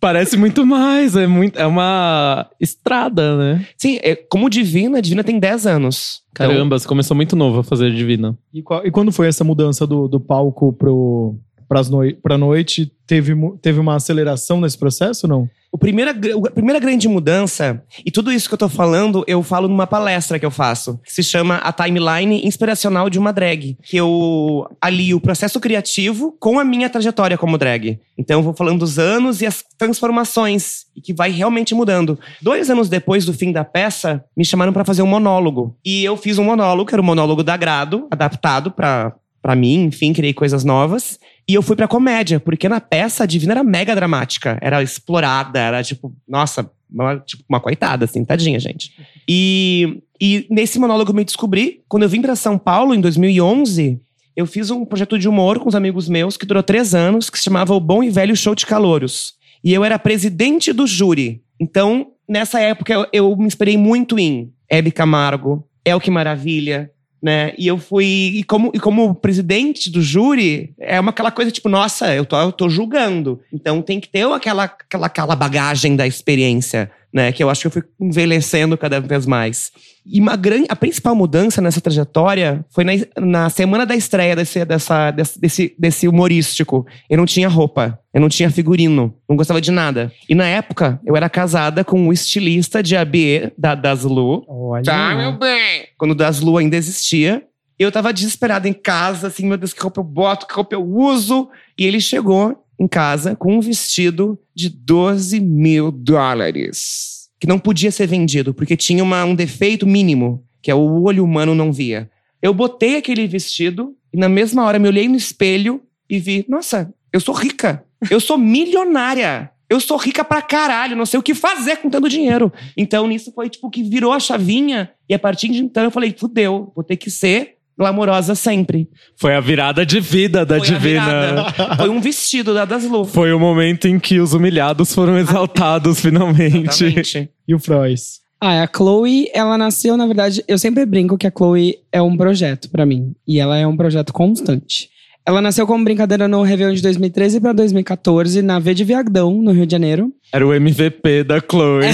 [0.00, 3.66] Parece muito mais, é, muito, é uma estrada, né?
[3.76, 6.22] Sim, é, como divina, a divina tem 10 anos.
[6.32, 8.36] Então, Caramba, você começou muito novo a fazer divina.
[8.54, 11.34] E, qual- e quando foi essa mudança do, do palco pro,
[11.70, 12.92] pras noi pra noite?
[13.06, 15.50] Teve, teve uma aceleração nesse processo ou não?
[15.70, 19.68] O primeira, a primeira grande mudança, e tudo isso que eu tô falando, eu falo
[19.68, 23.78] numa palestra que eu faço, que se chama A Timeline Inspiracional de uma Drag.
[23.84, 28.00] Que eu alio o processo criativo com a minha trajetória como drag.
[28.18, 32.18] Então eu vou falando dos anos e as transformações, e que vai realmente mudando.
[32.42, 35.76] Dois anos depois do fim da peça, me chamaram pra fazer um monólogo.
[35.84, 39.84] E eu fiz um monólogo, que era o monólogo da Grado, adaptado pra pra mim,
[39.84, 41.18] enfim, criei coisas novas.
[41.48, 45.58] E eu fui pra comédia, porque na peça a Divina era mega dramática, era explorada,
[45.58, 48.92] era tipo, nossa, uma, tipo, uma coitada, assim, tadinha, gente.
[49.28, 54.00] E, e nesse monólogo eu me descobri, quando eu vim pra São Paulo em 2011,
[54.36, 57.38] eu fiz um projeto de humor com os amigos meus que durou três anos, que
[57.38, 59.34] se chamava O Bom e Velho Show de Calouros.
[59.62, 61.42] E eu era presidente do júri.
[61.60, 66.90] Então, nessa época, eu, eu me inspirei muito em Hebe Camargo, El Que Maravilha,
[67.22, 67.52] né?
[67.58, 68.04] E eu fui.
[68.34, 72.40] E como, e como presidente do júri, é uma aquela coisa tipo, nossa, eu tô,
[72.40, 73.40] eu tô julgando.
[73.52, 77.32] Então tem que ter aquela, aquela, aquela bagagem da experiência, né?
[77.32, 79.72] Que eu acho que eu fui envelhecendo cada vez mais.
[80.04, 84.64] E uma grande, a principal mudança nessa trajetória foi na, na semana da estreia desse,
[84.64, 86.86] dessa, desse, desse humorístico.
[87.08, 90.10] Eu não tinha roupa, eu não tinha figurino, não gostava de nada.
[90.28, 94.44] E na época, eu era casada com o estilista de AB da Daslu.
[94.48, 94.82] Olha.
[94.82, 95.86] Tá, meu bem.
[95.98, 97.44] Quando o Daslu ainda existia.
[97.78, 100.84] Eu tava desesperada em casa, assim, meu Deus, que roupa eu boto, que roupa eu
[100.84, 101.48] uso.
[101.78, 107.28] E ele chegou em casa com um vestido de 12 mil dólares.
[107.38, 111.22] Que não podia ser vendido, porque tinha uma, um defeito mínimo, que é o olho
[111.22, 112.10] humano não via.
[112.40, 116.92] Eu botei aquele vestido e na mesma hora me olhei no espelho e vi, nossa,
[117.12, 117.84] eu sou rica.
[118.10, 119.50] Eu sou milionária.
[119.68, 122.52] Eu sou rica pra caralho, não sei o que fazer com tanto dinheiro.
[122.76, 124.90] Então, nisso foi tipo que virou a chavinha.
[125.08, 128.86] E a partir de então eu falei, fudeu, vou ter que ser glamourosa sempre.
[129.16, 131.76] Foi a virada de vida da Foi a Divina.
[131.78, 133.06] Foi um vestido da Daslu.
[133.06, 136.84] Foi o momento em que os humilhados foram exaltados finalmente.
[136.84, 137.30] Exatamente.
[137.48, 138.20] E o Frois?
[138.38, 142.16] Ah, a Chloe, ela nasceu, na verdade, eu sempre brinco que a Chloe é um
[142.16, 143.14] projeto pra mim.
[143.26, 144.88] E ela é um projeto constante.
[145.24, 149.52] Ela nasceu como brincadeira no Réveillon de 2013 pra 2014, na V de Viadão, no
[149.52, 150.10] Rio de Janeiro.
[150.32, 151.84] Era o MVP da Chloe.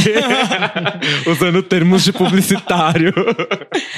[1.26, 3.12] Usando termos de publicitário.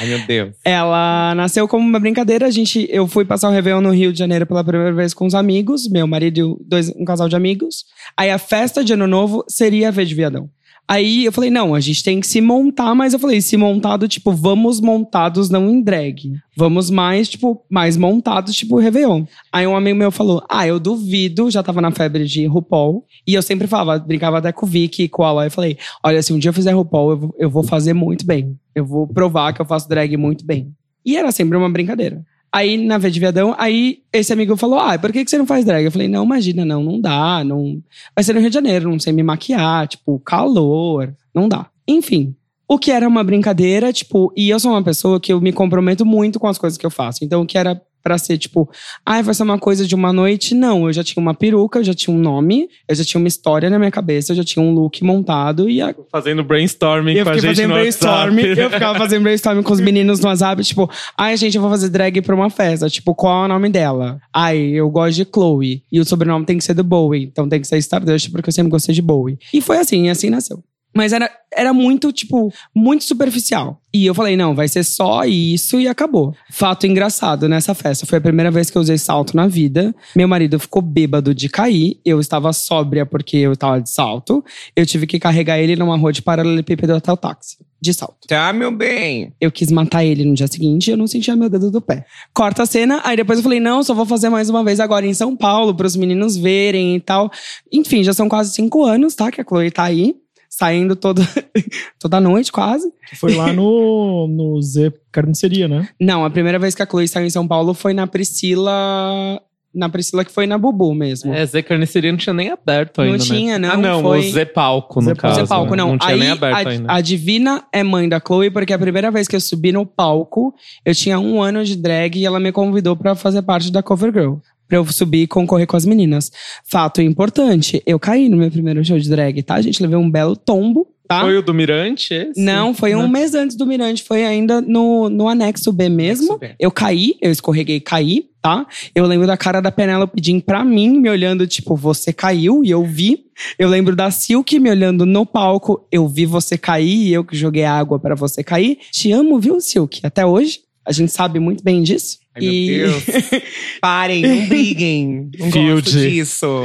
[0.00, 0.56] Ai, meu Deus.
[0.64, 2.46] Ela nasceu como uma brincadeira.
[2.46, 5.26] A gente, eu fui passar o Réveillon no Rio de Janeiro pela primeira vez com
[5.26, 7.84] os amigos, meu marido e dois, um casal de amigos.
[8.16, 10.48] Aí a festa de Ano Novo seria a V de Viadão.
[10.88, 14.08] Aí eu falei, não, a gente tem que se montar, mas eu falei, se montado,
[14.08, 16.32] tipo, vamos montados não em drag.
[16.56, 19.24] Vamos mais, tipo, mais montados, tipo, Réveillon.
[19.52, 23.04] Aí um amigo meu falou, ah, eu duvido, já tava na febre de RuPaul.
[23.26, 25.46] E eu sempre falava, brincava até com o Vicky e com a Aloy.
[25.46, 28.56] Eu falei, olha, se um dia eu fizer RuPaul, eu eu vou fazer muito bem.
[28.74, 30.70] Eu vou provar que eu faço drag muito bem.
[31.04, 32.22] E era sempre uma brincadeira.
[32.52, 35.46] Aí, na vez de viadão, aí esse amigo falou: Ah, por que, que você não
[35.46, 35.84] faz drag?
[35.84, 37.44] Eu falei: Não, imagina, não, não dá.
[37.44, 37.82] Não...
[38.14, 41.66] Vai ser no Rio de Janeiro, não sei me maquiar, tipo, calor, não dá.
[41.86, 42.34] Enfim.
[42.70, 46.04] O que era uma brincadeira, tipo, e eu sou uma pessoa que eu me comprometo
[46.04, 47.24] muito com as coisas que eu faço.
[47.24, 48.66] Então, o que era pra ser, tipo,
[49.04, 50.86] ah, vai ser uma coisa de uma noite, não.
[50.86, 53.68] Eu já tinha uma peruca, eu já tinha um nome, eu já tinha uma história
[53.68, 57.30] na minha cabeça, eu já tinha um look montado e a Fazendo brainstorming eu com
[57.30, 58.60] a gente fazendo no brainstorm, WhatsApp.
[58.60, 61.90] eu ficava fazendo brainstorm com os meninos no WhatsApp, tipo, ai, gente, eu vou fazer
[61.90, 62.88] drag pra uma festa.
[62.88, 64.18] Tipo, qual é o nome dela?
[64.32, 65.82] Ai, eu gosto de Chloe.
[65.92, 67.24] E o sobrenome tem que ser do Bowie.
[67.24, 69.38] Então tem que ser Stardust, porque eu sempre gostei de Bowie.
[69.52, 70.64] E foi assim, e assim nasceu.
[70.94, 73.80] Mas era, era muito, tipo, muito superficial.
[73.92, 76.34] E eu falei, não, vai ser só isso e acabou.
[76.50, 78.06] Fato engraçado nessa festa.
[78.06, 79.94] Foi a primeira vez que eu usei salto na vida.
[80.14, 82.00] Meu marido ficou bêbado de cair.
[82.04, 84.44] Eu estava sóbria porque eu estava de salto.
[84.74, 87.58] Eu tive que carregar ele numa rua de paralelepípedo até o táxi.
[87.80, 88.26] De salto.
[88.26, 89.32] Tá, meu bem.
[89.40, 92.04] Eu quis matar ele no dia seguinte e eu não sentia meu dedo do pé.
[92.34, 95.06] Corta a cena, aí depois eu falei, não, só vou fazer mais uma vez agora
[95.06, 97.30] em São Paulo, para os meninos verem e tal.
[97.72, 99.30] Enfim, já são quase cinco anos, tá?
[99.30, 100.16] Que a Chloe tá aí,
[100.48, 101.22] saindo toda,
[101.98, 102.90] toda noite, quase.
[103.16, 105.88] Foi lá no, no Z Carniceria, né?
[106.00, 109.40] Não, a primeira vez que a Chloe saiu em São Paulo foi na Priscila.
[109.74, 111.32] Na Priscila, que foi na Bubu mesmo.
[111.32, 113.68] É, Zé Carniceria não tinha nem aberto Não ainda, tinha, né?
[113.68, 115.40] não, Ah, não, foi- o Zé Palco, no Zé caso.
[115.40, 115.76] Você palco, né?
[115.76, 115.90] não.
[115.90, 116.92] Não tinha Aí, nem aberto a, ainda.
[116.92, 120.54] a Divina é mãe da Chloe, porque a primeira vez que eu subi no palco,
[120.84, 124.10] eu tinha um ano de drag e ela me convidou pra fazer parte da Cover
[124.12, 124.36] Girl.
[124.68, 126.30] Pra eu subir e concorrer com as meninas.
[126.64, 129.80] Fato importante, eu caí no meu primeiro show de drag, tá, gente?
[129.82, 131.22] Levei um belo tombo, tá?
[131.22, 132.38] Foi o do Mirante esse?
[132.38, 133.08] Não, foi um Não.
[133.08, 136.34] mês antes do Mirante, foi ainda no, no anexo B mesmo.
[136.34, 136.54] Anexo B.
[136.60, 138.66] Eu caí, eu escorreguei e caí, tá?
[138.94, 142.70] Eu lembro da cara da Penélope pedindo pra mim, me olhando, tipo, você caiu, e
[142.70, 143.24] eu vi.
[143.58, 147.36] Eu lembro da Silk me olhando no palco, eu vi você cair, e eu que
[147.36, 148.78] joguei água pra você cair.
[148.92, 150.00] Te amo, viu, Silk?
[150.02, 150.60] Até hoje.
[150.88, 152.16] A gente sabe muito bem disso.
[152.34, 153.04] Ai, meu e Deus.
[153.78, 155.30] Parem, não briguem.
[155.38, 155.82] Não Field.
[155.82, 156.62] gosto disso.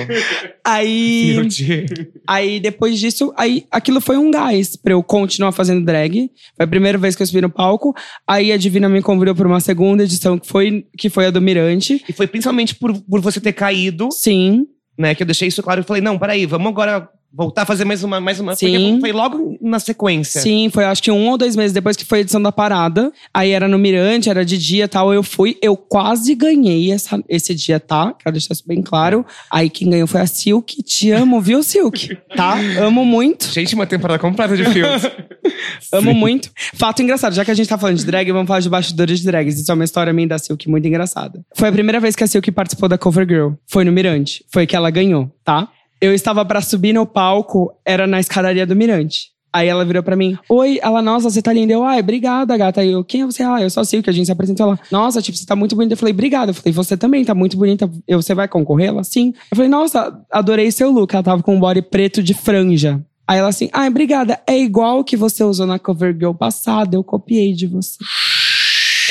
[0.64, 1.34] aí.
[1.34, 2.10] Field.
[2.26, 6.32] Aí, depois disso, aí aquilo foi um gás pra eu continuar fazendo drag.
[6.56, 7.94] Foi a primeira vez que eu subi no palco.
[8.26, 11.42] Aí a Divina me convidou pra uma segunda edição, que foi, que foi a do
[11.42, 12.02] Mirante.
[12.08, 14.66] E foi principalmente por, por você ter caído, Sim,
[14.98, 15.14] né?
[15.14, 15.82] Que eu deixei isso claro.
[15.82, 18.56] Eu falei, não, peraí, vamos agora voltar a fazer mais uma, mais uma.
[18.56, 18.78] Sim.
[18.78, 20.40] Porque foi logo na sequência.
[20.40, 23.12] sim, foi acho que um ou dois meses depois que foi a edição da parada.
[23.34, 25.14] Aí era no Mirante, era de dia e tal.
[25.14, 28.14] Eu fui, eu quase ganhei essa, esse dia, tá?
[28.14, 29.26] Quero deixar isso bem claro.
[29.52, 30.84] Aí quem ganhou foi a Silk.
[30.84, 32.16] Te amo, viu, Silk?
[32.36, 32.56] Tá?
[32.80, 33.52] Amo muito.
[33.52, 35.12] Gente, uma temporada completa de Field.
[35.92, 36.52] Amo muito.
[36.74, 39.26] Fato engraçado, já que a gente tá falando de drag, vamos falar de bastidores de
[39.26, 39.60] drags.
[39.60, 41.44] Isso é uma história minha da Silk muito engraçada.
[41.56, 43.52] Foi a primeira vez que a Silk participou da Cover Girl.
[43.68, 44.46] Foi no Mirante.
[44.52, 45.70] Foi que ela ganhou, tá?
[46.04, 49.32] Eu estava pra subir no palco, era na escadaria do Mirante.
[49.54, 51.72] Aí ela virou pra mim, oi, ela, nossa, você tá linda.
[51.72, 52.82] Eu, ai, obrigada, gata.
[52.82, 53.42] Aí eu, quem é você?
[53.42, 54.80] Ah, eu só sei que a gente se apresentou lá.
[54.92, 55.94] Nossa, tipo, você tá muito bonita.
[55.94, 56.52] Eu falei, obrigada.
[56.52, 57.90] Eu falei, você também tá muito bonita.
[58.06, 58.90] Eu, você vai concorrer?
[58.90, 59.34] Ela, sim.
[59.50, 61.14] Eu falei, nossa, adorei seu look.
[61.14, 63.02] Ela tava com um body preto de franja.
[63.26, 64.42] Aí ela assim, ai, obrigada.
[64.46, 66.98] É igual o que você usou na Cover Girl passada.
[66.98, 67.96] Eu copiei de você.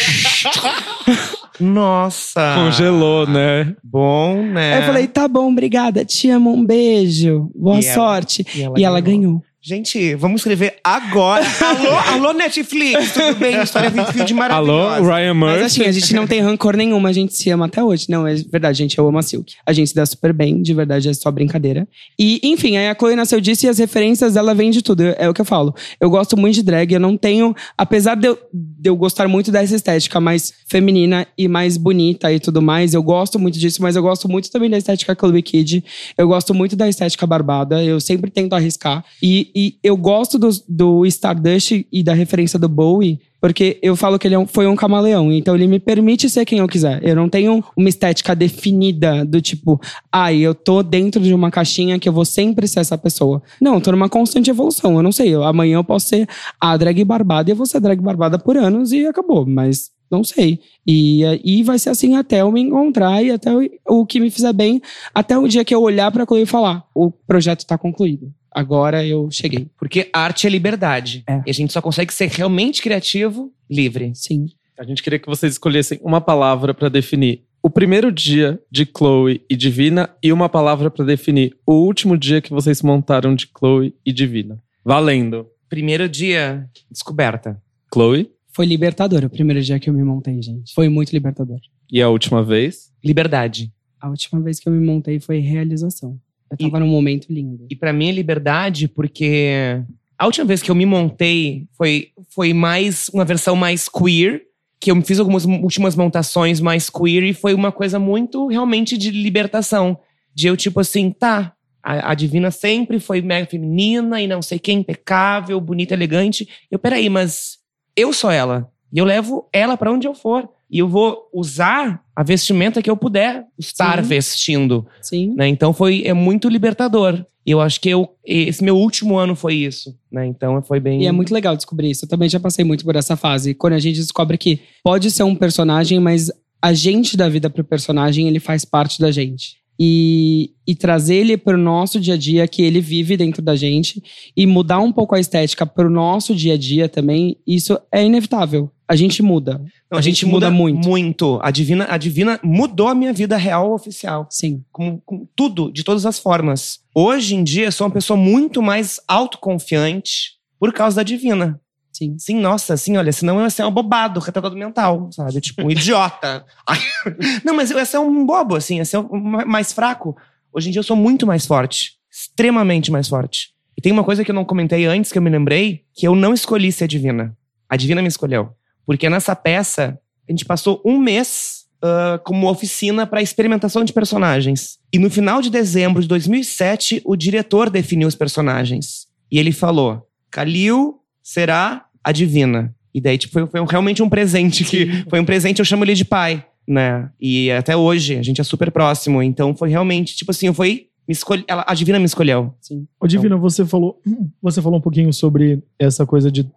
[1.61, 2.55] Nossa.
[2.57, 3.75] Congelou, né?
[3.85, 4.75] Bom, né?
[4.75, 6.05] Aí eu falei, tá bom, obrigada.
[6.05, 7.51] Te amo, um beijo.
[7.55, 8.45] Boa E ela- sorte.
[8.55, 9.21] e ela e ela ganhou.
[9.21, 9.43] ganhou.
[9.65, 11.45] Gente, vamos escrever agora.
[11.65, 13.63] alô, alô, Netflix, tudo bem?
[13.63, 15.15] História 20 de Alô, maravilhosa.
[15.15, 15.65] Ryan Mas Murphy.
[15.67, 18.07] assim, a gente não tem rancor nenhuma, a gente se ama até hoje.
[18.09, 19.55] Não, é verdade, gente, eu amo a Silk.
[19.65, 21.87] A gente se dá super bem, de verdade, é só brincadeira.
[22.19, 25.05] E, enfim, aí a Chloe nasceu disso e as referências dela vêm de tudo.
[25.17, 25.73] É o que eu falo.
[26.01, 27.55] Eu gosto muito de drag, eu não tenho.
[27.79, 32.41] Apesar de eu, de eu gostar muito dessa estética mais feminina e mais bonita e
[32.41, 35.85] tudo mais, eu gosto muito disso, mas eu gosto muito também da estética Chloe Kid.
[36.19, 39.05] Eu gosto muito da estética barbada, eu sempre tento arriscar.
[39.23, 44.19] E, e eu gosto do, do Stardust e da referência do Bowie, porque eu falo
[44.19, 47.01] que ele é um- foi um camaleão, então ele me permite ser quem eu quiser.
[47.03, 49.81] Eu não tenho uma estética definida do tipo,
[50.13, 53.43] ai, eu tô dentro de uma caixinha que eu vou sempre ser essa pessoa.
[53.61, 54.95] Não, eu tô numa constante evolução.
[54.97, 56.29] Eu não sei, eu- amanhã eu posso ser
[56.61, 60.23] a drag barbada e eu vou ser drag barbada por anos e acabou, mas não
[60.23, 60.61] sei.
[60.87, 64.31] E, e vai ser assim até eu me encontrar e até o, o que me
[64.31, 64.81] fizer bem,
[65.13, 68.31] até o dia que eu olhar pra Chloe e falar: o projeto tá concluído.
[68.55, 69.69] Agora eu cheguei.
[69.79, 71.25] Porque arte é liberdade.
[71.27, 71.43] É.
[71.47, 74.13] E a gente só consegue ser realmente criativo livre.
[74.15, 74.47] Sim.
[74.79, 79.43] A gente queria que vocês escolhessem uma palavra pra definir o primeiro dia de Chloe
[79.49, 83.95] e Divina e uma palavra pra definir o último dia que vocês montaram de Chloe
[84.05, 84.59] e Divina.
[84.85, 85.47] Valendo.
[85.69, 87.63] Primeiro dia, descoberta.
[87.93, 90.75] Chloe Foi libertador o primeiro dia que eu me montei, gente.
[90.75, 91.61] Foi muito libertador.
[91.91, 92.91] e a última vez.
[93.05, 93.73] Liberdade.
[94.01, 96.19] A última vez que eu me montei foi realização.
[96.59, 97.67] Eu E- tava num momento lindo.
[97.71, 99.81] E pra mim é liberdade porque
[100.19, 104.43] a última vez que eu me montei foi, foi mais uma versão mais queer,
[104.81, 109.11] que eu fiz algumas últimas montações mais queer e foi uma coisa muito realmente de
[109.11, 109.99] libertação.
[110.35, 114.59] De eu, tipo assim, tá, a, a Divina sempre foi mega feminina e não sei
[114.59, 116.49] quem, impecável, bonita, elegante.
[116.71, 117.59] Eu, peraí, mas
[117.97, 118.69] eu sou ela.
[118.93, 120.49] E eu levo ela pra onde eu for.
[120.73, 124.09] E eu vou usar a vestimenta que eu puder estar Sim.
[124.09, 125.35] vestindo Sim.
[125.37, 125.47] né?
[125.47, 127.23] Então foi é muito libertador.
[127.45, 130.25] E eu acho que eu, esse meu último ano foi isso, né?
[130.27, 131.03] Então foi bem.
[131.03, 132.05] E é muito legal descobrir isso.
[132.05, 133.53] Eu também já passei muito por essa fase.
[133.53, 136.31] Quando a gente descobre que pode ser um personagem, mas
[136.63, 139.57] a gente dá vida pro personagem, ele faz parte da gente.
[139.79, 144.01] E, e trazer ele pro nosso dia a dia, que ele vive dentro da gente,
[144.37, 148.71] e mudar um pouco a estética pro nosso dia a dia também, isso é inevitável.
[148.87, 149.61] A gente muda.
[149.93, 150.89] Não, a gente muda muito.
[150.89, 151.39] Muito.
[151.43, 154.27] A Divina, a Divina mudou a minha vida real oficial.
[154.31, 154.65] Sim.
[154.73, 156.81] Com, com tudo, de todas as formas.
[156.95, 161.61] Hoje em dia, eu sou uma pessoa muito mais autoconfiante por causa da Divina.
[161.93, 162.17] Sim.
[162.19, 165.41] Sim, nossa, assim, olha, senão eu ia ser um bobado, retardado mental, sabe?
[165.43, 166.45] Tipo, um idiota.
[167.45, 170.17] Não, mas eu ia ser um bobo, assim, ia ser um ma- mais fraco.
[170.53, 171.93] Hoje em dia eu sou muito mais forte.
[172.11, 173.51] Extremamente mais forte.
[173.77, 176.15] E tem uma coisa que eu não comentei antes, que eu me lembrei, que eu
[176.15, 177.37] não escolhi ser divina.
[177.69, 178.51] A divina me escolheu.
[178.87, 184.79] Porque nessa peça, a gente passou um mês ah, como oficina para experimentação de personagens.
[184.93, 189.09] E no final de dezembro de 2007, o diretor definiu os personagens.
[189.31, 192.73] E ele falou: Kalil será a divina.
[192.95, 195.05] E daí, tipo, foi, foi realmente um presente que.
[195.11, 197.11] Foi um presente, eu chamo ele de pai, né?
[197.21, 199.21] E até hoje, a gente é super próximo.
[199.21, 200.87] Então foi realmente, tipo assim, foi.
[201.07, 202.55] Me escolhe, ela, a divina me escolheu.
[202.61, 202.87] Sim.
[203.01, 204.01] Ô, Divina, você falou,
[204.41, 206.49] você falou um pouquinho sobre essa coisa de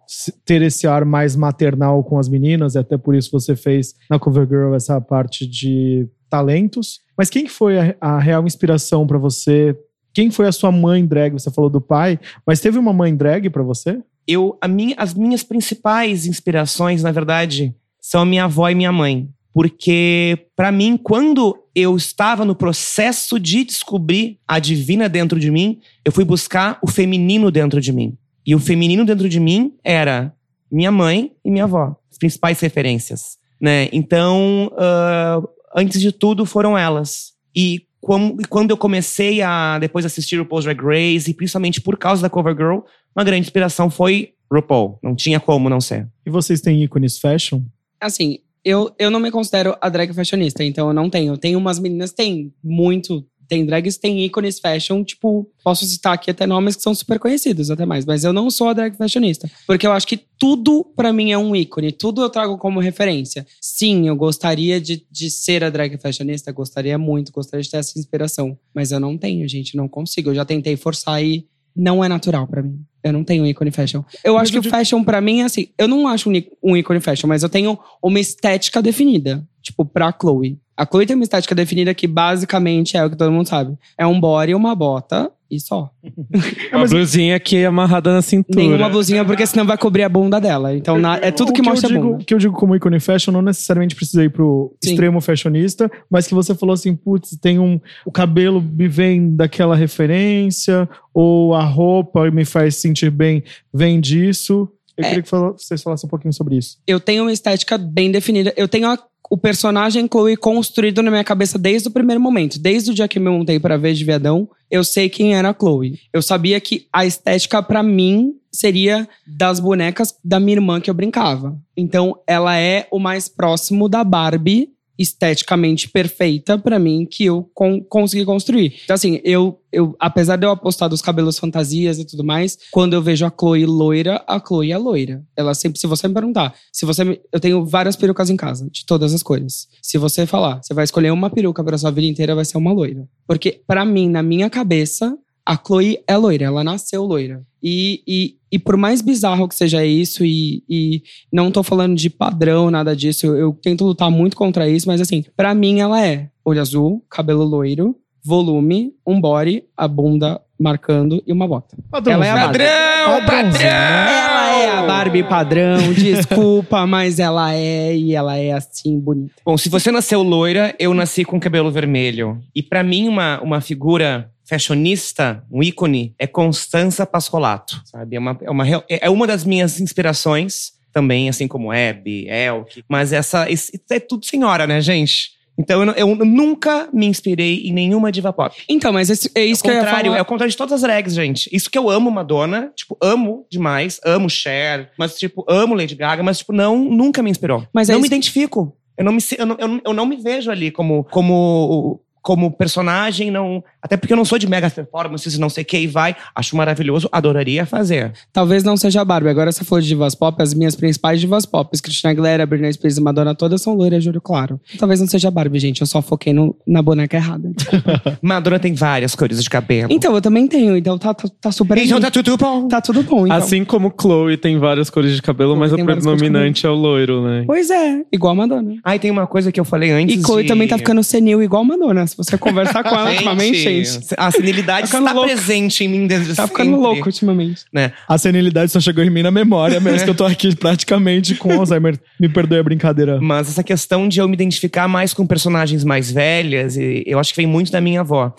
[0.44, 4.18] ter esse ar mais maternal com as meninas, e até por isso você fez na
[4.18, 7.00] Covergirl essa parte de talentos.
[7.18, 9.76] Mas quem que foi a, a real inspiração pra você?
[10.14, 11.32] Quem foi a sua mãe drag?
[11.32, 14.00] Você falou do pai, mas teve uma mãe drag pra você?
[14.26, 18.92] eu a minha, as minhas principais inspirações, na verdade, são a minha avó e minha
[18.92, 25.50] mãe, porque pra mim, quando eu estava no processo de descobrir a divina dentro de
[25.50, 28.16] mim, eu fui buscar o feminino dentro de mim.
[28.46, 30.34] E o feminino dentro de mim era
[30.72, 33.90] minha mãe e minha avó, as principais referências, né?
[33.92, 35.42] Então, ah,
[35.76, 37.34] antes de tudo, foram elas.
[37.54, 41.98] E como- quando eu comecei a depois assistir o Paul's Drag Race, e principalmente por
[41.98, 42.78] causa da Covergirl,
[43.14, 44.98] uma grande inspiração foi RuPaul.
[45.02, 46.08] Não tinha como não ser.
[46.24, 47.62] E vocês têm ícones fashion?
[48.00, 51.38] Assim, eu, eu não me considero a drag fashionista, então eu não tenho.
[51.38, 56.46] Tem umas meninas têm muito Tem drags, tem ícones fashion, tipo, posso citar aqui até
[56.48, 58.04] nomes que são super conhecidos, até mais.
[58.04, 59.48] Mas eu não sou a drag fashionista.
[59.68, 63.46] Porque eu acho que tudo pra mim é um ícone, tudo eu trago como referência.
[63.60, 67.96] Sim, eu gostaria de, de ser a drag fashionista, gostaria muito, gostaria de ter essa
[67.96, 68.58] inspiração.
[68.74, 70.30] Mas eu não tenho, gente, não consigo.
[70.30, 72.80] Eu já tentei forçar e não é natural pra mim.
[73.08, 74.02] Eu não tenho um ícone fashion.
[74.24, 76.42] Eu Mas acho que o digo- fashion pra mim é assim, eu não acho um
[76.62, 80.58] um ícone fashion, mas eu tenho uma estética definida, tipo pra Chloe.
[80.76, 83.76] A Chloe tem uma estética definida que basicamente é o que todo mundo sabe.
[83.96, 85.90] É um body, uma bota e só.
[86.72, 88.58] Uma blusinha aqui amarrada na cintura.
[88.58, 90.76] Nenhuma blusinha, porque senão vai cobrir a bunda dela.
[90.76, 92.24] Então na- é tudo O que, mostra eu a digo, bunda.
[92.24, 94.90] que eu digo como ícone fashion, não necessariamente precisa ir pro Sim.
[94.90, 97.80] extremo fashionista, mas que você falou assim, putz, tem um.
[98.04, 103.42] O cabelo me vem daquela referência, ou a roupa me faz sentir bem,
[103.72, 104.68] vem disso.
[104.96, 105.08] Eu É.
[105.10, 106.78] queria que vocês falassem um pouquinho sobre isso.
[106.86, 108.52] Eu tenho uma estética bem definida.
[108.56, 108.98] Eu tenho a-
[109.30, 112.58] o personagem Chloe construído na minha cabeça desde o primeiro momento.
[112.58, 115.54] Desde o dia que me montei pra ver de viadão, eu sei quem era a
[115.54, 115.98] Chloe.
[116.12, 120.94] Eu sabia que a estética pra mim seria das bonecas da minha irmã que eu
[120.94, 121.58] brincava.
[121.76, 127.82] Então, ela é o mais próximo da Barbie esteticamente perfeita pra mim que eu con-
[127.88, 128.74] consegui construir.
[128.84, 132.94] Então assim, eu, eu apesar de eu apostar dos cabelos fantasias e tudo mais, quando
[132.94, 135.24] eu vejo a Chloe loira, a Chloe é loira.
[135.36, 138.68] Ela sempre, se você me perguntar, se você me- eu tenho várias perucas em casa,
[138.70, 139.68] de todas as cores.
[139.82, 142.72] Se você falar, você vai escolher uma peruca pra sua vida inteira, vai ser uma
[142.72, 143.06] loira.
[143.26, 145.16] Porque pra mim, na minha cabeça,
[145.46, 147.40] a Chloe é loira, ela nasceu loira.
[147.62, 152.10] E, e, e por mais bizarro que seja isso, e, e não tô falando de
[152.10, 156.04] padrão, nada disso, eu, eu tento lutar muito contra isso, mas assim, pra mim ela
[156.04, 161.76] é olho azul, cabelo loiro, volume, um body, a bunda marcando e uma bota.
[162.06, 162.58] Ela é a Barbie.
[162.58, 163.60] Padrão, padrão!
[163.60, 169.34] Ela é a Barbie padrão, desculpa, mas ela é e ela é assim bonita.
[169.44, 172.40] Bom, se você nasceu loira, eu nasci com cabelo vermelho.
[172.54, 178.16] E pra mim, uma, uma figura fashionista, um ícone, é Constanza Pascolato, sabe?
[178.16, 182.82] É uma, é uma, real- é uma das minhas inspirações também, assim como Hebe, Elke.
[182.88, 185.36] Mas essa, isso é tudo senhora, né, gente?
[185.58, 188.54] Então eu, eu nunca me inspirei em nenhuma diva pop.
[188.68, 190.18] Então, mas esse- é isso é que eu ia falar.
[190.18, 191.48] é o contrário de todas as drags, gente.
[191.50, 196.22] Isso que eu amo Madonna, tipo, amo demais, amo Cher, mas tipo, amo Lady Gaga,
[196.22, 197.66] mas tipo, não, nunca me inspirou.
[197.72, 198.76] Mas é não me isso- identifico.
[198.98, 202.00] Eu não me, se- eu não, eu não, eu não me vejo ali como como
[202.26, 205.64] como personagem, não, até porque eu não sou de mega performances e não sei o
[205.64, 208.12] que e vai, acho maravilhoso, adoraria fazer.
[208.32, 209.28] Talvez não seja a Barbie.
[209.28, 212.96] Agora, se for de divas pop, as minhas principais divas pop, Christina Aguilera, Britney Spears
[212.98, 214.60] e Madonna, todas são loiras, juro claro.
[214.76, 215.82] Talvez não seja a Barbie, gente.
[215.82, 217.48] Eu só foquei no- na boneca errada.
[218.20, 219.88] Madonna tem várias cores de cabelo.
[219.92, 220.76] então, eu também tenho.
[220.76, 222.66] Então, tá, tá, tá super Então tá tudo bom.
[222.66, 223.36] Tá tudo bom, então.
[223.36, 227.22] Assim como Chloe tem várias cores de cabelo, Chloe mas de predominante é o loiro,
[227.22, 227.44] né?
[227.46, 228.74] Pois é, igual a Madonna.
[228.84, 231.42] Ai, tem uma coisa que eu falei antes E Chloe de- também tá ficando senil
[231.42, 232.04] igual a Madonna.
[232.16, 233.98] Se você conversar com ela ultimamente, gente.
[234.16, 235.28] A senilidade Tá está louco.
[235.28, 236.80] presente em mim desde Tá ficando sempre.
[236.82, 237.64] louco ultimamente.
[238.08, 241.52] A senilidade só chegou em mim na memória, mesmo que eu tô aqui praticamente com
[241.60, 241.98] Alzheimer.
[242.18, 243.20] Me perdoe a brincadeira.
[243.20, 247.34] Mas essa questão de eu me identificar mais com personagens mais velhas, e eu acho
[247.34, 248.34] que vem muito da minha avó.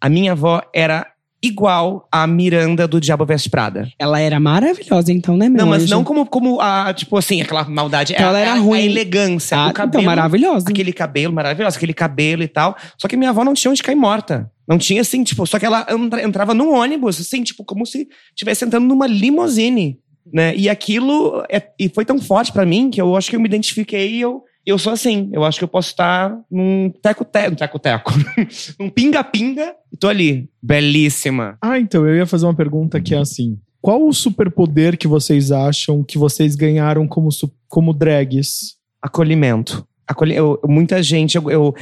[0.00, 1.06] A minha avó era
[1.42, 3.88] igual a Miranda do Diabo Veste Prada.
[3.98, 5.94] Ela era maravilhosa, então, né, meu Não, mas anjo?
[5.94, 8.12] não como, como a, tipo assim, aquela maldade.
[8.12, 8.78] Então é, ela era a, ruim.
[8.78, 9.88] A elegância, Ah, o cabelo.
[10.02, 10.66] então, maravilhosa.
[10.70, 12.76] Aquele cabelo maravilhoso, aquele cabelo e tal.
[12.96, 14.50] Só que minha avó não tinha onde cair morta.
[14.68, 18.06] Não tinha assim, tipo, só que ela entra- entrava num ônibus, assim, tipo, como se
[18.30, 19.98] estivesse entrando numa limousine,
[20.32, 20.54] né?
[20.56, 23.48] E aquilo é- e foi tão forte pra mim que eu acho que eu me
[23.48, 25.28] identifiquei e eu, eu sou assim.
[25.32, 28.12] Eu acho que eu posso estar num teco-teco, num teco-teco,
[28.78, 31.56] num pinga-pinga e tô ali, belíssima.
[31.60, 33.58] Ah, então, eu ia fazer uma pergunta que é assim.
[33.80, 37.28] Qual o superpoder que vocês acham que vocês ganharam como,
[37.68, 38.76] como drags?
[39.02, 39.84] acolhimento.
[40.06, 41.74] Acolhi eu- muita gente, eu, eu-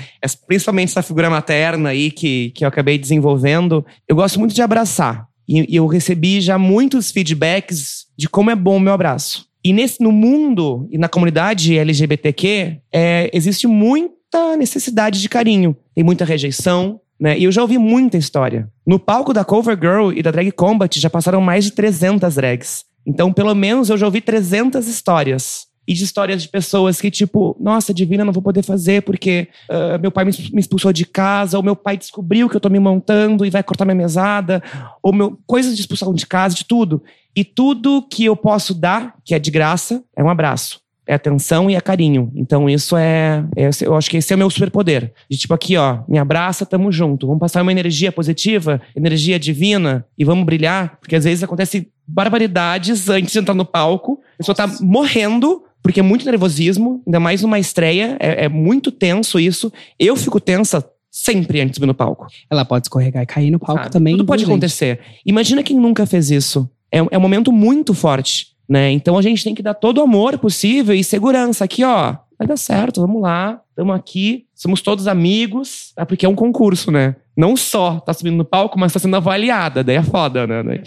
[0.47, 5.27] principalmente essa figura materna aí que, que eu acabei desenvolvendo, eu gosto muito de abraçar.
[5.47, 9.45] E, e eu recebi já muitos feedbacks de como é bom o meu abraço.
[9.65, 15.77] E nesse, no mundo e na comunidade LGBTQ, é, existe muita necessidade de carinho.
[15.95, 17.39] Tem muita rejeição, né?
[17.39, 18.69] E eu já ouvi muita história.
[18.87, 22.85] No palco da Covergirl e da Drag Combat já passaram mais de 300 drags.
[23.07, 25.67] Então, pelo menos, eu já ouvi 300 histórias.
[25.91, 29.99] E de histórias de pessoas que, tipo, nossa, Divina, não vou poder fazer porque ah,
[29.99, 33.45] meu pai me expulsou de casa, ou meu pai descobriu que eu tô me montando
[33.45, 34.63] e vai cortar minha mesada,
[35.03, 37.03] ou meu, coisas de expulsão de casa, de tudo.
[37.35, 40.81] E tudo que eu posso dar, que é de graça, é um abraço.
[41.09, 42.31] É atenção e é carinho.
[42.37, 43.45] Então, isso é.
[43.57, 45.13] é- eu acho que esse é o meu superpoder.
[45.29, 47.27] De tipo, aqui, ó, me abraça, tamo junto.
[47.27, 50.99] Vamos passar uma energia positiva, energia divina, e vamos brilhar.
[51.01, 54.21] Porque às vezes acontece barbaridades antes de entrar no palco.
[54.35, 58.17] A pessoa tá morrendo, porque é muito nervosismo, ainda mais numa estreia.
[58.21, 59.73] É, é muito tenso isso.
[59.99, 62.29] Eu fico tensa Sempre antes de subir no palco.
[62.49, 63.93] Ela pode escorregar e cair no palco sabe?
[63.93, 64.17] também.
[64.17, 64.51] Tudo pode gente?
[64.51, 65.01] acontecer.
[65.27, 66.71] Imagina quem nunca fez isso.
[66.93, 68.93] É, é um momento muito forte, né?
[68.93, 71.65] Então a gente tem que dar todo o amor possível e segurança.
[71.65, 73.61] Aqui, ó, vai dar certo, vamos lá.
[73.71, 75.93] Estamos aqui, somos todos amigos.
[75.97, 77.17] É porque é um concurso, né?
[77.37, 79.83] Não só tá subindo no palco, mas tá sendo avaliada.
[79.83, 80.83] Daí é foda, né?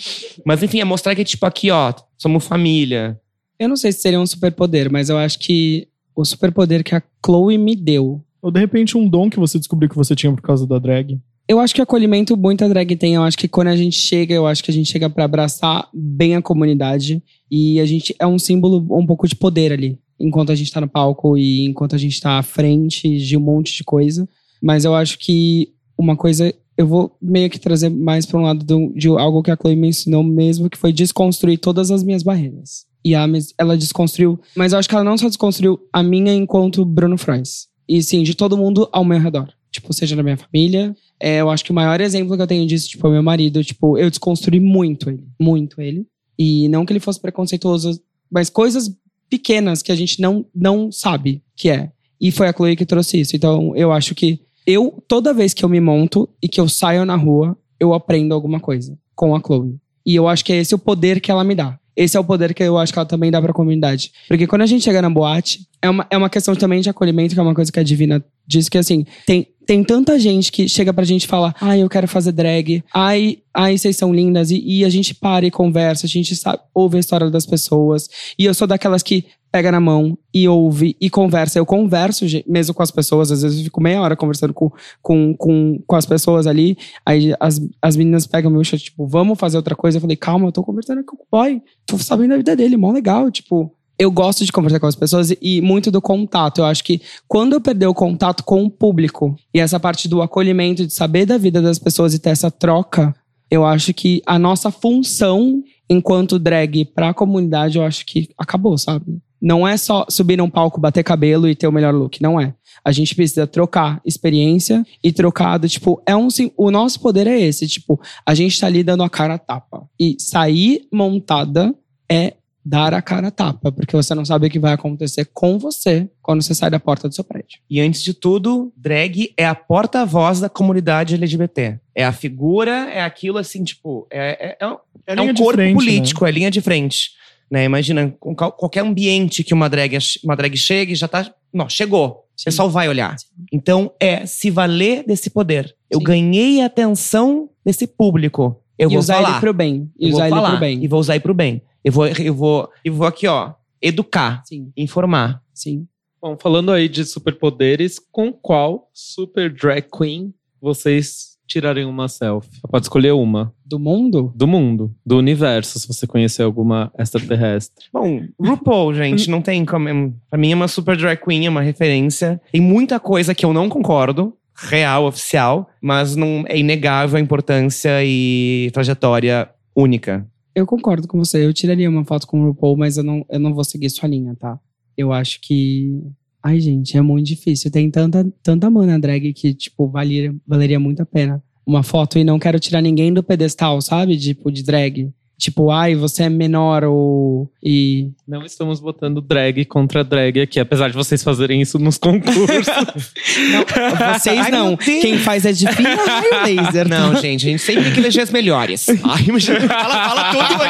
[0.46, 3.20] Mas enfim, é mostrar que, tipo, aqui, ó, somos família.
[3.64, 7.02] Eu não sei se seria um superpoder, mas eu acho que o superpoder que a
[7.26, 8.22] Chloe me deu.
[8.42, 11.20] Ou de repente um dom que você descobriu que você tinha por causa da drag.
[11.48, 13.16] Eu acho que acolhimento muita drag tem.
[13.16, 15.88] Eu acho que quando a gente chega, eu acho que a gente chega pra abraçar
[15.94, 17.22] bem a comunidade.
[17.52, 19.98] E a gente é um símbolo um pouco de poder ali.
[20.20, 23.42] Enquanto a gente tá no palco e enquanto a gente tá à frente de um
[23.42, 24.28] monte de coisa.
[24.62, 26.54] Mas eu acho que uma coisa.
[26.78, 29.76] Eu vou meio que trazer mais pra um lado do- de algo que a Chloe
[29.76, 32.86] me ensinou mesmo, que foi desconstruir todas as minhas barreiras.
[33.04, 33.14] E
[33.58, 34.40] ela desconstruiu.
[34.56, 37.68] Mas eu acho que ela não só desconstruiu a minha enquanto Bruno Franz.
[37.88, 39.50] E sim, de todo mundo ao meu redor.
[39.72, 40.96] Tipo, seja na minha família.
[41.20, 43.64] É, eu acho que o maior exemplo que eu tenho disso, tipo, é meu marido.
[43.64, 45.24] Tipo, eu desconstruí muito ele.
[45.40, 46.06] Muito ele.
[46.38, 48.02] E não que ele fosse preconceituoso,
[48.32, 48.96] mas coisas
[49.30, 51.92] pequenas que a gente não, não sabe que é.
[52.22, 53.36] E foi a Chloe que trouxe isso.
[53.36, 57.06] Então, eu acho que eu, toda vez que eu me monto e que eu saio
[57.06, 59.78] na rua, eu aprendo alguma coisa com a Chloe.
[60.06, 61.80] E eu acho que é esse o poder que ela me dá.
[61.96, 64.12] Esse é o poder que eu acho que ela também dá pra comunidade.
[64.28, 67.34] Porque quando a gente chega na boate, é uma, é uma questão também de acolhimento,
[67.34, 70.68] que é uma coisa que a Divina diz que assim, tem, tem tanta gente que
[70.68, 74.50] chega pra gente e fala, ai, eu quero fazer drag, ai, ai, vocês são lindas,
[74.50, 78.10] e, e a gente para e conversa, a gente sabe, ouve a história das pessoas.
[78.38, 81.60] E eu sou daquelas que pega na mão e ouve e conversa.
[81.60, 85.36] Eu converso mesmo com as pessoas, às vezes eu fico meia hora conversando com, com,
[85.38, 86.76] com, com as pessoas ali.
[87.06, 89.98] Aí as, as meninas pegam meu chat, tipo, vamos fazer outra coisa.
[89.98, 91.62] Eu falei, calma, eu tô conversando aqui com o boy.
[91.86, 93.30] Tô sabendo da vida dele, mó legal.
[93.30, 96.58] Tipo, eu gosto de conversar com as pessoas e, muito do contato.
[96.58, 100.24] Eu acho que quando eu perder o contato com o público e essa parte do
[100.24, 103.14] acolhimento, de saber da vida das pessoas e ter essa troca,
[103.52, 109.22] eu acho que a nossa função enquanto drag pra comunidade, eu acho que acabou, sabe?
[109.46, 112.54] Não é só subir num palco, bater cabelo e ter o melhor look, não é.
[112.86, 117.38] A gente precisa trocar experiência e trocar do, tipo, é um o nosso poder é
[117.40, 119.86] esse, tipo, a gente tá ali dando a cara a tapa.
[120.00, 121.76] E sair montada
[122.10, 122.36] é
[122.66, 126.10] dar a cara a tapa, porque você não sabe o que vai acontecer com você
[126.22, 127.60] quando você sai da porta do seu prédio.
[127.70, 131.80] E antes de tudo, drag é a porta-voz da comunidade LGBT.
[131.94, 135.52] É a figura, é aquilo assim, tipo, é, é, é um- É, é um corpo
[135.54, 137.12] frente, político, é linha de frente.
[137.50, 137.66] Né?
[137.66, 141.32] Imagina, qualquer ambiente que uma drag, uma drag chegue, já tá.
[141.54, 142.10] Não, chegou.
[142.10, 142.46] O Sim.
[142.46, 143.16] pessoal vai olhar.
[143.52, 145.76] Então, é se valer desse poder.
[145.90, 146.06] Eu Sim.
[146.06, 148.60] ganhei a atenção desse público.
[148.78, 149.30] Eu e vou usar falar.
[149.32, 149.92] ele pro bem.
[150.00, 150.84] E eu vou usar ele pro bem.
[150.84, 151.62] E vou usar ele pro bem.
[151.84, 155.42] Eu vou, eu vou, eu vou aqui, ó, educar, Sim, informar.
[155.54, 155.86] sim.
[156.22, 162.62] Bom, falando aí de superpoderes, com qual super drag queen vocês tirariam uma selfie?
[162.70, 163.54] Pode escolher uma.
[163.66, 164.32] Do mundo?
[164.36, 167.86] Do mundo, do universo, se você conhecer alguma extraterrestre.
[167.92, 170.14] Bom, RuPaul, gente, não tem como.
[170.30, 172.42] Pra mim é uma super drag queen, é uma referência.
[172.52, 178.04] Tem muita coisa que eu não concordo, real, oficial, mas não é inegável a importância
[178.04, 180.28] e trajetória única.
[180.56, 181.46] Eu concordo com você.
[181.46, 184.08] Eu tiraria uma foto com o RuPaul, mas eu não, eu não vou seguir sua
[184.08, 184.60] linha, tá?
[184.96, 186.00] Eu acho que.
[186.44, 187.72] Ai, gente, é muito difícil.
[187.72, 192.24] Tem tanta, tanta mana drag que, tipo, valeria, valeria muito a pena uma foto e
[192.24, 194.18] não quero tirar ninguém do pedestal, sabe?
[194.18, 195.12] Tipo, de drag.
[195.44, 197.52] Tipo, ai, você é menor ou.
[197.62, 198.12] E.
[198.26, 202.48] Não estamos botando drag contra drag aqui, apesar de vocês fazerem isso nos concursos.
[203.52, 204.78] Não, vocês Ai, não.
[204.78, 206.30] Quem faz é de fina raio
[206.64, 206.88] laser.
[206.88, 208.88] Não, gente, a gente sempre tem que eleger as melhores.
[208.88, 210.64] Ai, mas fala, fala tudo.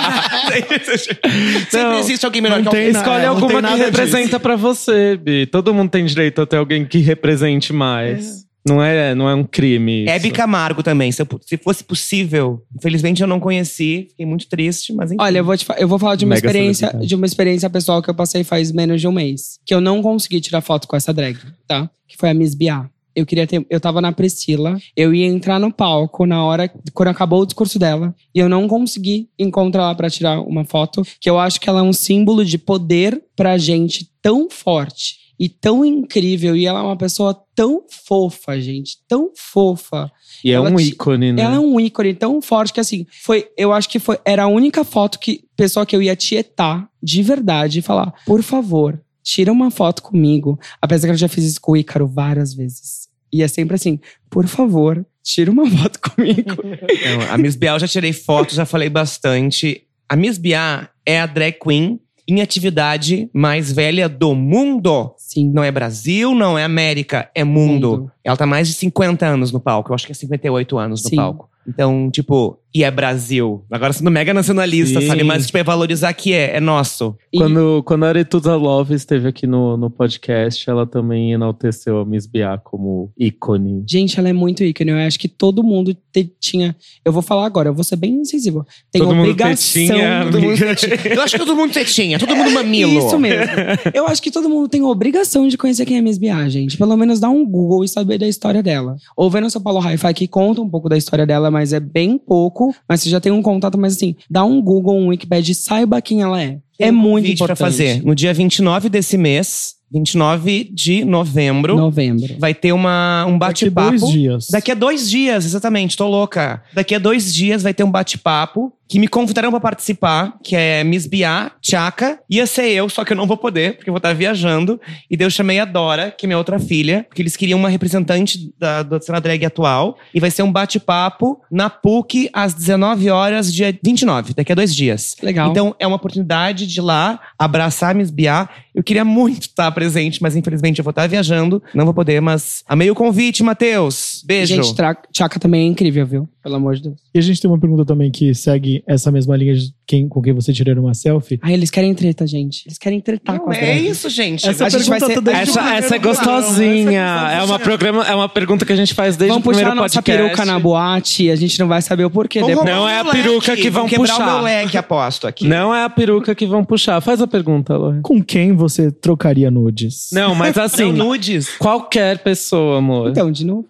[1.70, 2.90] sempre Não, existe alguém melhor não que alguém.
[2.92, 5.46] Escolhe É, não alguma que representa pra você, Bi.
[5.46, 8.44] Todo mundo tem direito a ter alguém que represente mais.
[8.66, 10.04] Não, é, não é um crime.
[10.04, 10.12] isso.
[10.12, 11.12] Hebe Camargo também.
[11.12, 12.64] Se, eu se fosse possível.
[12.76, 14.08] Infelizmente eu não conheci.
[14.10, 15.22] Fiquei muito triste, mas enfim.
[15.22, 18.02] Olha, eu vou, te eu vou falar de uma Mega experiência, de uma experiência pessoal
[18.02, 19.60] que eu passei faz menos de um mês.
[19.66, 21.38] Que eu não consegui tirar foto com essa drag,
[21.68, 21.90] tá?
[22.08, 22.90] Que foi a Miss Bia.
[23.16, 23.64] Eu queria ter.
[23.70, 26.72] Eu tava na Priscila, eu ia entrar no palco na hora.
[26.94, 28.16] Quando acabou o discurso dela.
[28.34, 31.04] E eu não consegui encontrar ela pra tirar uma foto.
[31.20, 35.50] Que eu acho que ela é um símbolo de poder pra gente tão forte e
[35.50, 36.56] tão incrível.
[36.56, 38.98] E ela é uma pessoa tão fofa, gente.
[39.08, 40.12] Tão fofa.
[40.44, 41.42] E é ela um te- ícone, né?
[41.42, 43.48] Ela é um ícone tão forte que, assim, foi.
[43.58, 44.18] Eu acho que foi.
[44.26, 45.44] Era a única foto que.
[45.56, 50.60] Pessoa que eu ia tietar de verdade e falar: por favor, tira uma foto comigo.
[50.82, 53.08] Apesar que eu já fiz isso com o Ícaro várias vezes.
[53.32, 56.56] E é sempre assim: por favor, tira uma foto comigo.
[56.64, 59.84] Não, a Miss Bial já tirei foto, já falei bastante.
[60.10, 65.14] A Miss Bia é a drag queen em atividade mais velha do mundo.
[65.18, 65.52] Sim.
[65.52, 67.92] Não é Brasil, não é América, é mundo.
[67.92, 68.12] Mundo.
[68.24, 69.92] Ela tá mais de 50 anos no palco.
[69.92, 71.16] Eu acho que é 58 anos no Sim.
[71.16, 71.50] palco.
[71.68, 73.64] Então, tipo, e é Brasil.
[73.72, 75.08] Agora sendo mega nacionalista, Sim.
[75.08, 75.24] sabe?
[75.24, 77.16] Mas, tipo, é valorizar que é, é nosso.
[77.32, 82.06] E- Quando, quando a Aretusa Love esteve aqui no, no podcast, ela também enalteceu a
[82.06, 83.84] Miss Bia como ícone.
[83.88, 84.92] Gente, ela é muito ícone.
[84.92, 86.76] Eu acho que todo mundo te- tinha.
[87.06, 88.66] Eu vou falar agora, eu vou ser bem incisiva.
[88.92, 89.56] Tem Todo mundo obrigação.
[89.82, 91.14] tetinha, Todo mundo tetinha.
[91.16, 92.98] Eu acho que todo mundo tetinha, todo mundo mamilo.
[93.06, 93.46] Isso mesmo.
[93.94, 96.78] Eu acho que todo mundo tem obrigação de conhecer quem é Miss Bia, gente.
[96.78, 98.96] Pelo menos dar um Google e saber da história dela.
[99.16, 101.80] Ou vendo o seu Paulo Hi-Fi que conta um pouco da história dela, mas é
[101.80, 102.63] bem pouco.
[102.88, 106.02] Mas você já tem um contato, mas assim, dá um Google, um Wikipedia e saiba
[106.02, 106.60] quem ela é.
[106.78, 107.48] Tem é um muito importante.
[107.48, 108.04] pra fazer.
[108.04, 112.36] No dia 29 desse mês, 29 de novembro, Novembro.
[112.40, 114.00] vai ter uma, um Daqui bate-papo.
[114.00, 114.48] dois dias.
[114.50, 116.64] Daqui a dois dias, exatamente, tô louca.
[116.74, 120.84] Daqui a dois dias vai ter um bate-papo que me convidaram pra participar, que é
[120.84, 122.20] Miss Bia, Tchaka.
[122.30, 124.80] Ia ser eu, só que eu não vou poder, porque eu vou estar viajando.
[125.10, 127.70] E daí eu chamei a Dora, que é minha outra filha, porque eles queriam uma
[127.70, 129.98] representante da, da cena drag atual.
[130.14, 134.76] E vai ser um bate-papo na PUC às 19 horas, dia 29, daqui a dois
[134.76, 135.16] dias.
[135.24, 135.50] Legal.
[135.50, 138.48] Então é uma oportunidade de ir lá abraçar a Miss Bia.
[138.74, 141.62] Eu queria muito estar presente, mas infelizmente eu vou estar viajando.
[141.74, 144.24] Não vou poder, mas amei o convite, Matheus.
[144.26, 144.56] Beijo.
[144.56, 144.76] Gente,
[145.12, 146.30] Tchaka também é incrível, viu?
[146.42, 147.00] Pelo amor de Deus.
[147.14, 150.22] E a gente tem uma pergunta também que segue essa mesma linha de quem, com
[150.22, 151.40] quem você tirou uma selfie.
[151.42, 152.64] Ai, eles querem treta, gente.
[152.68, 154.48] Eles querem tretar com Não as é isso, gente.
[154.48, 157.02] Essa A gente vai ser- tá o Essa, primeiro essa é gostosinha.
[157.02, 159.50] Essa É é uma, programa, é uma pergunta que a gente faz desde Vamos o
[159.50, 160.24] puxar a primeiro nossa podcast.
[160.24, 162.70] peruca na boate, a gente não vai saber o porquê Vamos depois.
[162.76, 164.24] Não é a leque, peruca que vão quebrar puxar.
[164.24, 165.48] o meu leque, aposto aqui.
[165.48, 167.02] Não é a peruca que vão puxar.
[167.02, 168.00] Faz a pergunta, Lore.
[168.02, 170.10] Com quem você trocaria nudes?
[170.14, 171.50] Não, mas Não, assim, nudes.
[171.58, 173.10] qualquer pessoa, amor.
[173.10, 173.68] Então, de novo.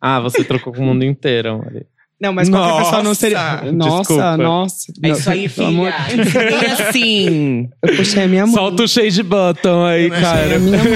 [0.00, 1.84] Ah, você trocou com o mundo inteiro, amor.
[2.22, 3.38] Não, mas qualquer pessoa não seria.
[3.38, 4.36] Nossa, Nossa, desculpa.
[4.36, 4.92] nossa.
[5.02, 6.24] É isso aí, Pelo amor- filha.
[6.24, 7.68] Bem assim.
[7.82, 8.54] Eu puxei a minha mãe.
[8.54, 10.58] Solta o shade button aí, a cara.
[10.60, 10.86] minha mãe.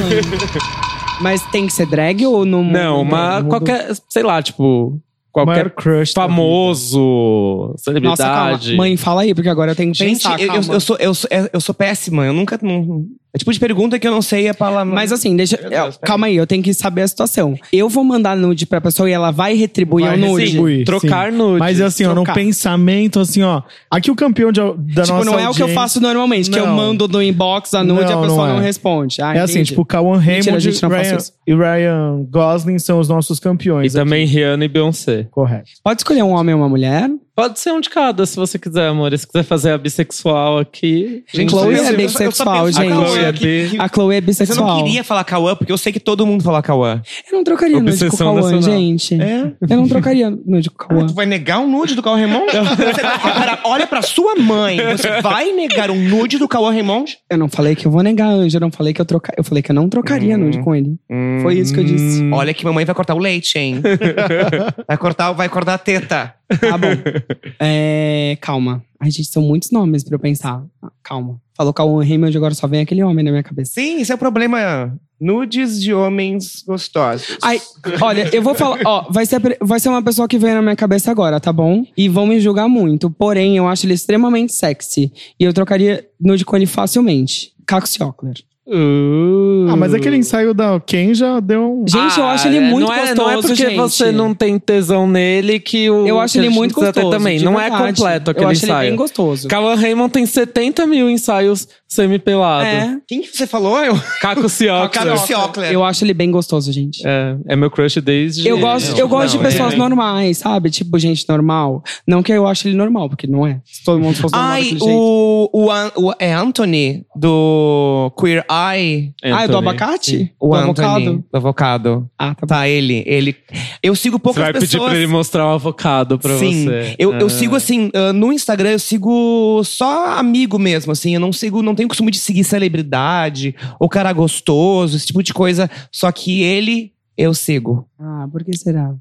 [1.20, 2.72] Mas tem que ser drag ou no mundo?
[2.78, 5.00] Não, mas qualquer, sei lá, tipo,
[5.32, 8.58] qualquer crush famoso, Nossa, calma.
[8.58, 8.76] celebridade.
[8.76, 10.38] Mãe, fala aí, porque agora eu tenho que Gente, pensar.
[10.40, 12.24] eu, eu, eu sou, eu, sou, eu sou péssima.
[12.24, 12.58] Eu nunca.
[12.62, 13.04] Não,
[13.36, 14.92] é tipo de pergunta que eu não sei a palavra.
[14.92, 15.56] Mas assim, deixa.
[15.56, 17.54] Deus, é, calma aí, eu tenho que saber a situação.
[17.72, 20.44] Eu vou mandar nude pra pessoa e ela vai retribuir Vai o nude.
[20.44, 20.84] retribuir.
[20.84, 21.36] trocar sim.
[21.38, 21.58] nudes.
[21.58, 22.34] Mas assim, ó, num trocar.
[22.34, 23.62] pensamento assim, ó.
[23.90, 26.58] Aqui o campeão de, da Tipo, nossa não é o que eu faço normalmente, que
[26.58, 26.74] eu Não.
[26.74, 28.64] mando no inbox a nude e a Não, pessoa não não, é.
[28.64, 29.20] responde.
[29.20, 31.32] Ah, É assim, tipo, Cauan Mentira, Raymond não Ryan- isso.
[31.46, 33.94] e Ryan Gosling são os nossos E campeões.
[33.94, 34.04] aqui.
[34.04, 35.26] também Rihanna e Beyoncé.
[35.30, 35.70] Correto.
[35.84, 37.10] Pode escolher um homem ou uma mulher?
[37.36, 39.16] Pode ser um de cada, se você quiser, amor.
[39.16, 41.22] Se quiser fazer a bissexual aqui.
[41.32, 42.90] Gente, Chloe é bissexual, gente.
[42.90, 43.76] A Chloe é bi.
[43.78, 44.76] A Chloe é Mas eu bissexual.
[44.78, 47.02] não queria falar Cauã, porque eu sei que todo mundo fala Cauã.
[47.30, 48.62] Eu não trocaria nude com Cauã, nacional.
[48.62, 49.20] gente.
[49.20, 49.52] É?
[49.68, 51.06] Eu não trocaria nude com o Cauã.
[51.06, 52.46] Tu vai negar um nude do Cauã Raymond?
[53.22, 54.78] Cara, olha pra sua mãe.
[54.96, 57.18] Você vai negar um nude do Cauã Raymond?
[57.30, 59.34] Eu não falei que eu vou negar Anja, eu não falei que eu trocar.
[59.36, 60.38] Eu falei que eu não trocaria Hum.
[60.38, 60.96] nude com ele.
[61.42, 62.22] Foi isso que eu disse.
[62.22, 62.30] Hum.
[62.32, 63.82] Olha que mamãe vai cortar o leite, hein?
[64.86, 66.34] Vai cortar, vai cortar a teta.
[66.48, 66.88] Tá bom.
[67.60, 68.84] É, calma.
[69.00, 70.64] Ai, gente, são muitos nomes pra eu pensar.
[70.82, 71.40] Ah, Calma.
[71.56, 73.72] Falou Cauã Raymond, agora só vem aquele homem na minha cabeça.
[73.74, 74.94] Sim, esse é o problema.
[75.18, 77.38] Nudes de homens gostosos.
[77.42, 77.60] Ai,
[78.02, 80.76] olha, eu vou falar, ó, vai ser, vai ser uma pessoa que veio na minha
[80.76, 81.84] cabeça agora, tá bom?
[81.96, 83.10] E vão me julgar muito.
[83.10, 85.10] Porém, eu acho ele extremamente sexy.
[85.40, 87.52] E eu trocaria nude com ele facilmente.
[87.66, 88.36] Caco Siocler.
[88.66, 89.66] Uh.
[89.70, 91.84] Ah, mas aquele ensaio da Ken já deu um.
[91.88, 93.76] Gente, eu Ah, acho ele muito não é, gostoso, Não é porque gente.
[93.76, 96.06] você não tem tesão nele que o.
[96.06, 97.10] Eu acho ele muito gostoso.
[97.10, 97.38] também.
[97.40, 97.94] Não é verdade.
[97.94, 98.80] completo aquele Eu acho ensaio.
[98.82, 99.48] ele bem gostoso.
[99.48, 102.66] Cauã Raymond tem 70 mil ensaios semi-pelado.
[102.66, 103.78] É, Quem que você falou?
[103.84, 103.96] Eu.
[104.20, 105.72] Caco Ciocler.
[105.72, 107.02] Eu acho ele bem gostoso, gente.
[107.06, 108.48] É, é meu crush desde.
[108.48, 109.76] Eu gosto, eu gosto não, de pessoas é.
[109.76, 110.70] normais, sabe?
[110.70, 111.82] Tipo, gente normal.
[112.06, 113.60] Não que eu ache ele normal, porque não é.
[113.64, 118.55] Se todo mundo fosse normal Ai, o, o, o- É Anthony, do Queer Eye.
[118.64, 119.56] Ah, é do Anthony.
[119.68, 120.32] abacate?
[120.40, 121.24] O do Anthony, avocado?
[121.32, 122.10] do avocado.
[122.18, 122.46] Ah, tá bom.
[122.46, 123.02] Tá, ele.
[123.06, 123.36] ele.
[123.82, 124.88] Eu sigo Você poucas vai pedir pessoas.
[124.90, 126.96] pra ele mostrar o avocado pra Sim, você.
[126.98, 127.30] eu, eu Ah.
[127.30, 131.74] sigo assim, ah, no Instagram eu sigo só amigo mesmo, assim, eu não sigo, não
[131.74, 136.92] tenho costume de seguir celebridade ou cara gostoso, esse tipo de coisa, só que ele
[137.16, 137.88] eu sigo.
[137.98, 138.94] Ah, por que será?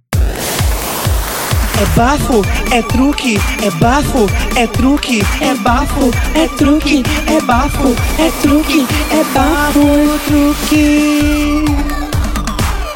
[1.82, 8.32] É bafo, é truque, é bafo, é truque, é bafo, é truque, é bafo, é
[8.42, 11.66] truque, é bafo, é truque.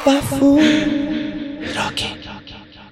[0.06, 0.58] Bafo.
[1.74, 2.20] Truque.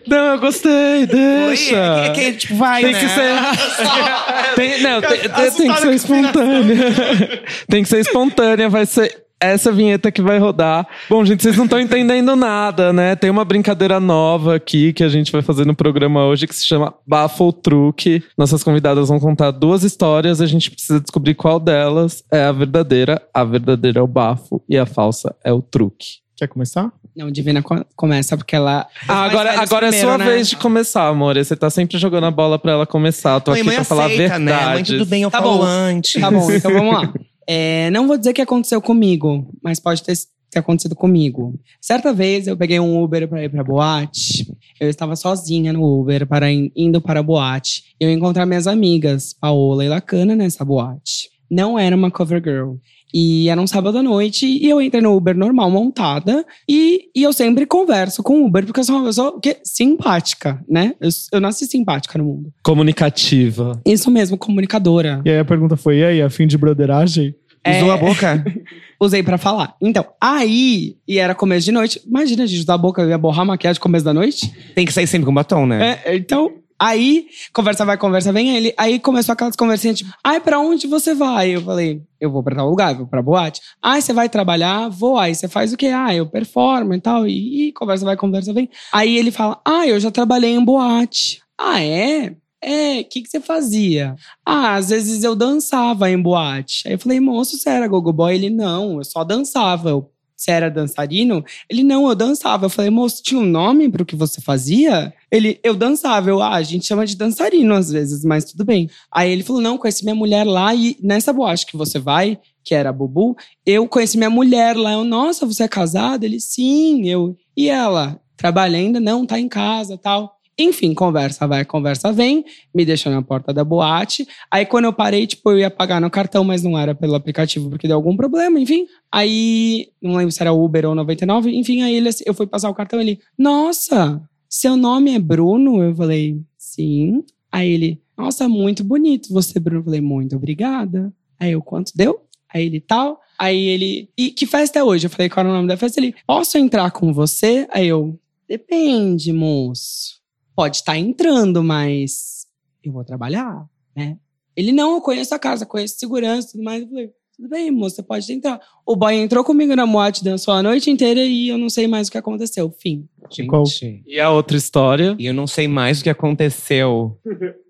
[0.08, 1.76] Não, eu gostei, deixa.
[1.76, 3.00] Oi, é que- é que, tipo, vai, Tem né?
[3.00, 3.34] que ser.
[4.56, 5.30] Tem, não, tem, tem-
[5.74, 7.44] que ser espontânea.
[7.70, 9.14] tem que ser espontânea, vai ser.
[9.40, 10.88] Essa vinheta que vai rodar.
[11.10, 13.16] Bom, gente, vocês não estão entendendo nada, né?
[13.16, 16.66] Tem uma brincadeira nova aqui que a gente vai fazer no programa hoje que se
[16.66, 18.24] chama Bafo ou Truque.
[18.38, 23.22] Nossas convidadas vão contar duas histórias, a gente precisa descobrir qual delas é a verdadeira.
[23.34, 26.18] A verdadeira é o bafo e a falsa é o truque.
[26.36, 26.92] Quer começar?
[27.16, 28.86] Não, Divina co- começa porque ela.
[29.08, 30.26] Ah, agora, agora é primeiro, sua né?
[30.26, 31.36] vez de começar, amor.
[31.36, 33.40] Você tá sempre jogando a bola pra ela começar.
[33.40, 34.52] Tô Mãe, aqui mãe pra falar a aceita, né?
[34.52, 34.74] verdade.
[34.74, 35.64] Mãe, tudo bem, eu Tá falo bom.
[35.64, 36.22] antes.
[36.22, 37.12] Tá bom, então vamos lá.
[37.48, 40.14] É, não vou dizer que aconteceu comigo, mas pode ter,
[40.52, 41.58] ter acontecido comigo.
[41.80, 44.46] Certa vez eu peguei um Uber pra ir pra boate.
[44.80, 47.84] Eu estava sozinha no Uber para in- indo para a boate.
[48.00, 51.30] Eu encontrei minhas amigas, Paola e Lacana, nessa boate.
[51.50, 52.74] Não era uma cover girl.
[53.14, 56.46] E era um sábado à noite e eu entrei no Uber normal, montada.
[56.68, 59.58] E, e eu sempre converso com o Uber, porque eu sou uma pessoa o quê?
[59.64, 60.94] simpática, né?
[61.00, 62.54] Eu, eu nasci simpática no mundo.
[62.64, 63.80] Comunicativa.
[63.86, 65.22] Isso mesmo, comunicadora.
[65.26, 67.36] E aí a pergunta foi: e aí, a fim de broderagem?
[67.68, 67.94] Usou É.
[67.94, 68.46] a boca?
[69.00, 69.76] Usei pra falar.
[69.82, 72.02] Então, aí, e era começo de noite.
[72.08, 74.52] Imagina, a gente usar a boca, eu ia borrar a maquiagem começo da noite.
[74.74, 76.00] Tem que sair sempre com batom, né?
[76.06, 78.56] É, então, aí, conversa vai, conversa vem.
[78.56, 81.50] Ele, aí começou aquelas conversinhas tipo, ai, pra onde você vai?
[81.56, 83.62] Eu falei, eu vou pra tal lugar, vou pra boate.
[83.82, 84.90] Ai, você vai trabalhar?
[84.90, 85.18] Vou.
[85.18, 85.88] Aí você faz o quê?
[85.88, 87.28] Ah, eu performo e tal.
[87.28, 88.70] E, e conversa vai, conversa vem.
[88.92, 91.42] Aí ele fala, ah, eu já trabalhei em boate.
[91.58, 92.36] Ah, é?
[92.62, 94.16] É, o que, que você fazia?
[94.46, 96.88] Ah, às vezes eu dançava em boate.
[96.88, 98.34] Aí eu falei, moço, você era gogo boy?
[98.34, 99.90] Ele, não, eu só dançava.
[99.90, 101.44] Eu, você era dançarino?
[101.68, 102.68] Ele, não, eu dançava.
[102.68, 105.12] Eu falei, moço, tinha um nome pro que você fazia?
[105.32, 106.30] Ele, eu dançava.
[106.30, 108.88] Eu, ah, a gente chama de dançarino às vezes, mas tudo bem.
[109.12, 112.76] Aí ele falou, não, conheci minha mulher lá e nessa boate que você vai, que
[112.76, 113.36] era a Bubu,
[113.66, 114.94] eu conheci minha mulher lá.
[114.94, 116.24] Eu, nossa, você é casada?
[116.24, 117.10] Ele, sim.
[117.10, 118.22] Eu, e ela?
[118.36, 119.00] Trabalha ainda?
[119.00, 120.37] Não, tá em casa, tal.
[120.60, 122.44] Enfim, conversa vai, conversa vem,
[122.74, 124.28] me deixou na porta da boate.
[124.50, 127.70] Aí quando eu parei, tipo, eu ia pagar no cartão, mas não era pelo aplicativo
[127.70, 128.88] porque deu algum problema, enfim.
[129.12, 132.74] Aí, não lembro se era Uber ou 99, enfim, aí ele, eu fui passar o
[132.74, 135.84] cartão, ele, nossa, seu nome é Bruno?
[135.84, 137.24] Eu falei, sim.
[137.52, 139.82] Aí ele, nossa, muito bonito você, Bruno.
[139.82, 141.14] Eu falei, muito obrigada.
[141.40, 142.22] Aí eu, quanto deu?
[142.52, 143.20] Aí ele, tal.
[143.38, 145.06] Aí ele, e que festa é hoje?
[145.06, 146.00] Eu falei, qual era o nome da festa?
[146.00, 147.68] Ele, posso entrar com você?
[147.72, 150.17] Aí eu, depende, moço.
[150.58, 152.48] Pode estar entrando, mas
[152.84, 154.18] eu vou trabalhar, né?
[154.56, 156.82] Ele, não, eu conheço a casa, conheço segurança e tudo mais.
[156.82, 158.60] Eu falei, tudo bem, moço, você pode entrar.
[158.84, 162.08] O boy entrou comigo na moate, dançou a noite inteira e eu não sei mais
[162.08, 162.74] o que aconteceu.
[162.80, 163.08] Fim.
[163.30, 164.02] Gente.
[164.08, 165.16] E a outra história?
[165.20, 167.20] E eu não sei mais o que aconteceu.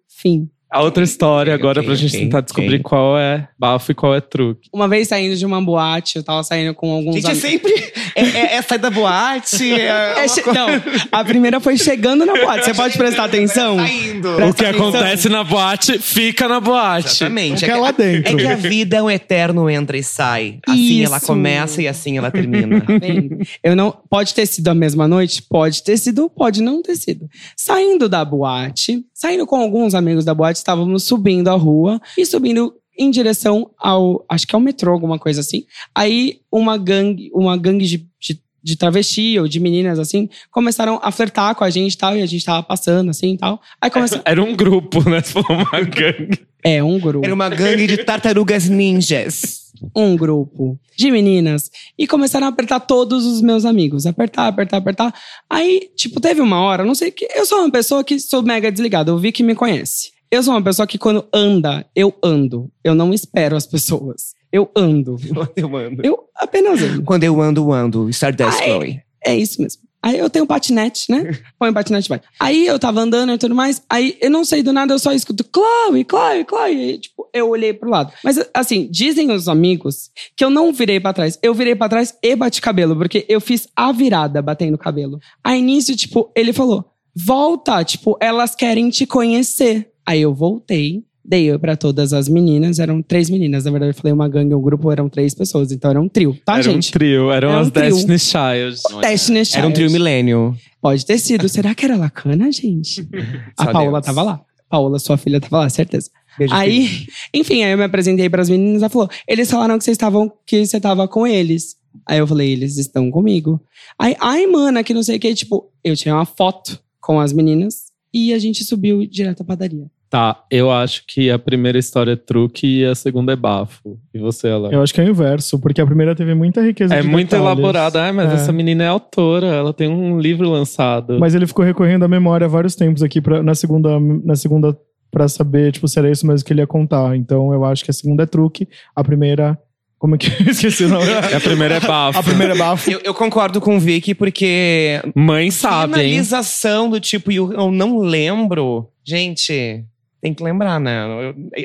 [0.07, 0.49] Fim.
[0.69, 4.21] A outra história agora Ok, pra gente tentar descobrir qual é bafo e qual é
[4.21, 4.69] truque.
[4.73, 7.73] Uma vez saindo de uma boate, eu tava saindo com alguns Gente, é sempre.
[8.17, 9.71] É, é, é sair da boate.
[9.73, 9.85] É,
[10.25, 10.67] É, coisa- Não,
[11.11, 12.65] a primeira foi chegando na boate.
[12.65, 13.77] Você pode prestar atenção?
[13.77, 14.35] Saindo.
[14.35, 14.87] Presta o que atenção.
[14.89, 17.07] acontece na boate, fica na boate.
[17.09, 17.59] Exatamente.
[17.59, 18.33] Fica É que- lá dentro.
[18.33, 20.59] É que a vida é um eterno entra e sai.
[20.67, 21.25] Assim ela Isso.
[21.27, 22.79] começa e assim ela termina.
[22.99, 23.29] Bem,
[23.63, 23.95] eu não.
[24.09, 25.41] Pode ter sido a mesma noite?
[25.43, 27.29] Pode ter sido, pode não ter sido.
[27.55, 32.73] Saindo da boate, saindo com alguns amigos da boate, estávamos subindo a rua e subindo
[32.97, 34.25] em direção ao.
[34.27, 35.65] Acho que é o metrô, alguma coisa assim.
[35.93, 41.11] Aí uma gangue, uma gangue de, de, de travesti ou de meninas assim, começaram a
[41.11, 43.61] flertar com a gente e tal, e a gente tava passando assim e tal.
[43.81, 44.21] Aí começou.
[44.25, 45.21] Era um grupo, né?
[45.23, 46.39] For uma gangue.
[46.63, 47.25] É, um grupo.
[47.25, 49.67] Era uma gangue de tartarugas ninjas.
[49.95, 54.05] um grupo de meninas e começaram a apertar todos os meus amigos.
[54.05, 55.13] Apertar, apertar, apertar.
[55.49, 57.27] Aí, tipo, teve uma hora, não sei que.
[57.35, 59.11] Eu sou uma pessoa que sou mega desligada.
[59.11, 60.16] Eu vi que me conhece.
[60.29, 62.69] Eu sou uma pessoa que quando anda, eu ando.
[62.83, 64.35] Eu não espero as pessoas.
[64.51, 65.17] Eu ando.
[65.33, 66.05] Quando eu ando.
[66.05, 67.03] Eu apenas ando.
[67.03, 68.09] Quando eu ando, ando.
[68.09, 68.69] Stardust Ai.
[68.69, 69.01] Chloe.
[69.25, 69.87] É isso mesmo.
[70.01, 71.31] Aí eu tenho patinete, né?
[71.57, 72.21] Põe patinete, vai.
[72.39, 73.81] Aí eu tava andando e tudo mais.
[73.89, 76.91] Aí eu não sei do nada, eu só escuto Chloe, Chloe, Chloe.
[76.91, 78.13] E, tipo, eu olhei pro lado.
[78.23, 81.39] Mas assim, dizem os amigos que eu não virei pra trás.
[81.41, 85.19] Eu virei pra trás e bati cabelo, porque eu fiz a virada batendo cabelo.
[85.43, 89.91] Aí nisso, tipo, ele falou: volta, tipo, elas querem te conhecer.
[90.07, 91.03] Aí eu voltei.
[91.29, 93.65] Dei pra todas as meninas, eram três meninas.
[93.65, 95.73] Na verdade, eu falei uma gangue, um grupo, eram três pessoas.
[95.73, 96.87] Então era um trio, tá, era gente?
[96.87, 97.89] um trio, eram Era um as trio.
[97.89, 99.01] Destiny Child.
[99.01, 99.91] Destiny Era um trio Child.
[99.99, 100.55] milênio.
[100.81, 101.49] Pode ter sido.
[101.49, 103.05] Será que era Lacana, gente?
[103.59, 104.05] A Paola Deus.
[104.05, 104.41] tava lá.
[104.69, 106.09] Paola, sua filha, tava lá, certeza.
[106.39, 106.61] Beijo, filho.
[106.61, 108.81] Aí, enfim, aí eu me apresentei pras meninas.
[108.81, 111.75] Ela falou: eles falaram que vocês estavam, que você tava com eles.
[112.07, 113.59] Aí eu falei: eles estão comigo.
[113.99, 115.35] Aí, ai, mana, que não sei o que.
[115.35, 119.87] Tipo, eu tirei uma foto com as meninas e a gente subiu direto à padaria.
[120.09, 123.99] Tá, eu acho que a primeira história é truque e a segunda é bafo.
[124.13, 124.69] E você, ela?
[124.71, 127.31] Eu acho que é o inverso, porque a primeira teve muita riqueza É de muito
[127.31, 127.45] detalhes.
[127.45, 128.07] elaborada.
[128.07, 128.35] Ah, mas É.
[128.35, 131.19] essa menina é autora, ela tem um livro lançado.
[131.19, 134.77] Mas ele ficou recorrendo à memória há vários tempos aqui pra, na segunda, na segunda
[135.11, 137.15] para saber, tipo, se era isso mesmo que ele ia contar.
[137.17, 139.57] Então eu acho que a segunda é truque, a primeira
[139.99, 141.11] Como é que eu esqueci o nome?
[141.11, 142.19] A primeira é bafo.
[142.19, 142.89] A primeira é bafo.
[142.89, 146.09] Eu, eu concordo com o Vicky, porque Mãe sabe, hein?
[146.11, 148.87] finalização do tipo, eu não lembro.
[149.05, 149.83] Gente,
[150.21, 151.01] tem que lembrar, né?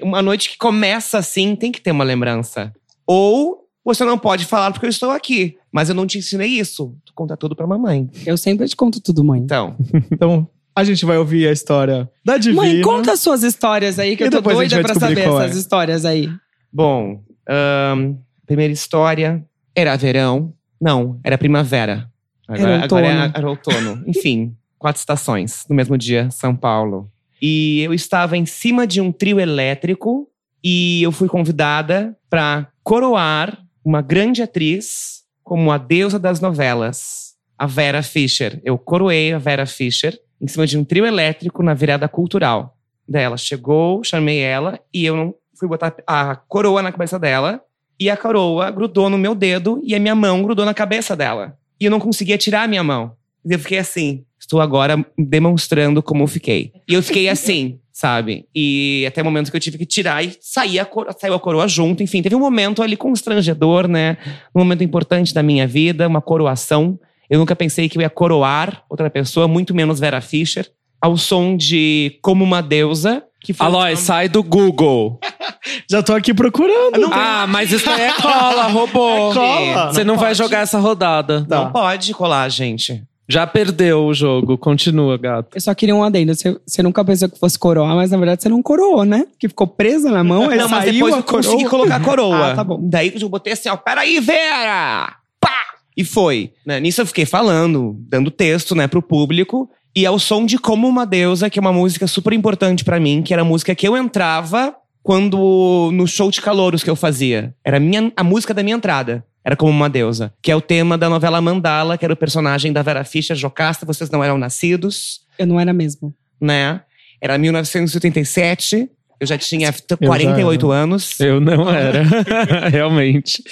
[0.03, 2.73] Uma noite que começa assim, tem que ter uma lembrança.
[3.07, 5.57] Ou você não pode falar porque eu estou aqui.
[5.73, 6.95] Mas eu não te ensinei isso.
[7.05, 8.09] Tu conta tudo pra mamãe.
[8.27, 9.41] Eu sempre te conto tudo, mãe.
[9.41, 9.75] Então,
[10.13, 10.47] Então,
[10.77, 12.63] a gente vai ouvir a história da Divina.
[12.63, 15.57] Mãe, conta as suas histórias aí, que E eu tô doida pra saber qual essas
[15.57, 15.61] é.
[15.61, 16.29] histórias aí.
[16.73, 17.21] bom.
[17.49, 18.15] ahn,
[18.47, 19.45] primeira história.
[19.75, 20.53] Era verão.
[20.81, 22.11] Não, era primavera.
[22.47, 23.33] Agora, Era agora é- outono.
[23.35, 24.05] era outono.
[24.07, 27.11] Enfim, quatro estações no mesmo dia, São Paulo.
[27.43, 30.31] E eu estava em cima de um trio elétrico
[30.63, 37.67] e eu fui convidada para coroar uma grande atriz como a deusa das novelas, a
[37.67, 38.61] Vera Fischer.
[38.65, 42.77] Eu coroei a Vera Fischer em cima de um trio elétrico na virada cultural
[43.09, 43.37] dela.
[43.37, 47.61] Chegou, chamei ela e eu não fui botar a coroa na cabeça dela
[47.99, 51.59] e a coroa grudou no meu dedo e a minha mão grudou na cabeça dela.
[51.81, 53.17] E eu não conseguia tirar a minha mão.
[53.45, 54.25] Eu fiquei assim.
[54.43, 56.73] Estou agora demonstrando como eu fiquei.
[56.89, 58.45] E eu fiquei assim, sabe?
[58.53, 61.39] E até o momento que eu tive que tirar e sair a coroa, saiu a
[61.41, 62.03] coroa junto.
[62.03, 64.17] Enfim, teve um momento ali constrangedor, né?
[64.55, 66.99] Um momento importante da minha vida, uma coroação.
[67.31, 70.69] Eu nunca pensei que eu ia coroar outra pessoa, muito menos Vera Fischer,
[71.01, 73.23] ao som de Como uma Deusa.
[73.41, 75.19] Que foi Aloy, sai do Google.
[75.91, 76.99] Já tô aqui procurando.
[77.01, 79.31] Não tem- Ah, mas isso aí é cola, roubou.
[79.31, 79.93] É cola.
[79.93, 80.39] Você não, vai pode.
[80.39, 81.45] jogar essa rodada.
[81.49, 81.57] Tá.
[81.65, 83.03] Não pode colar, gente.
[83.29, 84.59] Já perdeu o jogo.
[84.59, 85.55] Continua, gato.
[85.55, 86.35] Eu só queria um adendo.
[86.35, 89.27] Você, você nunca pensou que fosse coroar, mas na verdade você não coroou, né?
[89.39, 91.71] Que ficou presa na mão, aí não, mas saiu depois a eu consegui coroa.
[91.71, 92.51] colocar a coroa.
[92.51, 92.79] Ah, tá bom.
[92.83, 95.17] Daí eu botei assim, ó, peraí, Vera!
[95.41, 95.51] Pá!
[95.97, 96.53] E foi.
[96.67, 96.81] Né?
[96.81, 99.71] Nisso eu fiquei falando, dando texto, né, pro público.
[99.95, 102.99] E é o som de Como Uma Deusa, que é uma música super importante pra
[102.99, 106.97] mim, que era a música que eu entrava quando no show de calouros que eu
[106.97, 107.55] fazia.
[107.65, 109.25] Era a, minha, a música da minha entrada.
[109.45, 110.33] Era Como Uma Deusa.
[110.41, 113.85] Que é o tema da novela Mandala, que era o personagem da Vera Fischer, Jocasta,
[113.85, 116.15] Vocês Não Eram Nascidos Eu não era mesmo.
[116.41, 116.81] né?
[117.21, 118.89] Era 1987.
[119.21, 121.21] Eu já tinha já 48 anos.
[121.21, 122.03] Eu não era.
[122.69, 123.43] Realmente.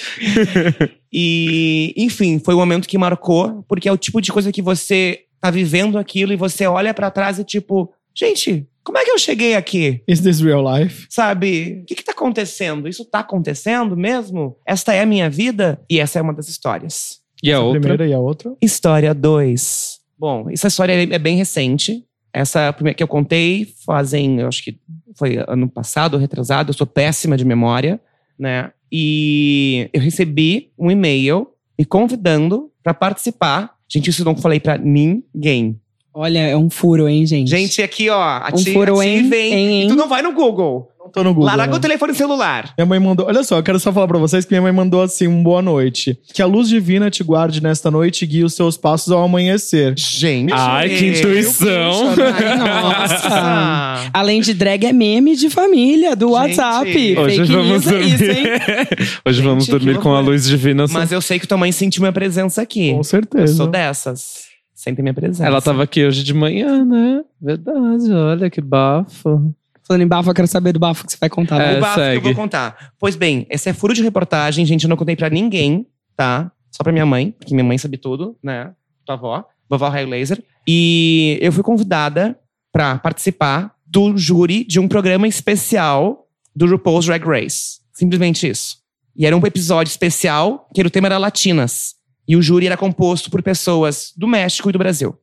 [1.12, 5.20] E, enfim, foi um momento que marcou, porque é o tipo de coisa que você
[5.40, 9.18] tá vivendo aquilo e você olha pra trás e tipo, gente, como é que eu
[9.18, 10.02] cheguei aqui?
[10.06, 11.06] Is this real life?
[11.08, 11.80] Sabe?
[11.82, 12.88] O que que tá acontecendo?
[12.88, 14.56] Isso tá acontecendo mesmo?
[14.66, 15.80] Esta é a minha vida?
[15.88, 17.20] E essa é uma das histórias.
[17.42, 17.80] E a A outra?
[17.80, 18.54] primeira e a outra.
[18.60, 19.98] História 2.
[20.18, 22.04] Bom, essa história é bem recente.
[22.32, 24.78] Essa primeira que eu contei fazem, eu acho que
[25.16, 26.70] foi ano passado, retrasado.
[26.70, 27.98] Eu sou péssima de memória,
[28.38, 28.70] né?
[28.92, 31.48] E eu recebi um e-mail
[31.78, 33.74] me convidando para participar.
[33.88, 35.80] Gente, isso eu não falei para ninguém.
[36.12, 37.48] Olha, é um furo, hein, gente?
[37.48, 39.30] Gente, aqui, ó, a Um furo, hein?
[39.32, 40.88] E tu não vai no Google.
[40.98, 41.46] Não tô no Google.
[41.46, 41.76] Larga né?
[41.76, 42.74] o telefone celular.
[42.76, 43.26] Minha mãe mandou.
[43.26, 45.62] Olha só, eu quero só falar pra vocês que minha mãe mandou assim: um boa
[45.62, 46.18] noite.
[46.34, 49.94] Que a luz divina te guarde nesta noite e guie os seus passos ao amanhecer.
[49.96, 50.52] Gente.
[50.52, 52.10] Ai, que intuição.
[52.10, 54.10] Ai, nossa.
[54.12, 56.34] Além de drag, é meme de família, do Gente.
[56.34, 57.18] WhatsApp.
[57.18, 58.14] Hoje Fake vamos news é dormir.
[58.14, 58.44] isso, hein?
[59.24, 60.86] Hoje vamos Gente, que dormir com a luz divina.
[60.90, 62.90] Mas eu sei que tua mãe sentiu minha presença aqui.
[62.92, 63.54] Com Eu certeza.
[63.54, 64.49] sou dessas.
[64.80, 65.44] Sente minha presença.
[65.44, 67.22] Ela tava aqui hoje de manhã, né?
[67.38, 69.54] Verdade, olha que bafo.
[69.86, 71.60] Falando em bafo, eu quero saber do bafo que você vai contar.
[71.60, 72.24] É, o bafo que eu segue.
[72.24, 72.94] vou contar.
[72.98, 74.84] Pois bem, esse é furo de reportagem, gente.
[74.84, 76.50] Eu não contei pra ninguém, tá?
[76.70, 78.72] Só pra minha mãe, porque minha mãe sabe tudo, né?
[79.04, 80.42] Tua avó, vovó Raio Laser.
[80.66, 82.38] E eu fui convidada
[82.72, 86.26] pra participar do júri de um programa especial
[86.56, 87.80] do RuPaul's Drag Race.
[87.92, 88.78] Simplesmente isso.
[89.14, 91.99] E era um episódio especial, que o tema era latinas.
[92.30, 95.16] E o júri era composto por pessoas do México e do Brasil.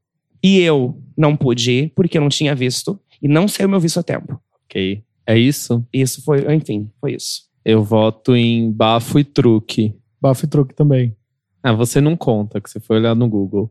[0.44, 3.00] E eu não pude ir, porque eu não tinha visto.
[3.22, 4.38] E não saiu meu visto a tempo.
[4.66, 5.02] Ok.
[5.26, 5.86] É isso?
[5.94, 7.44] Isso foi, enfim, foi isso.
[7.64, 9.96] Eu voto em bafo e truque.
[10.22, 11.16] Bafo e truque também.
[11.64, 13.70] Ah, você não conta, que você foi olhar no Google.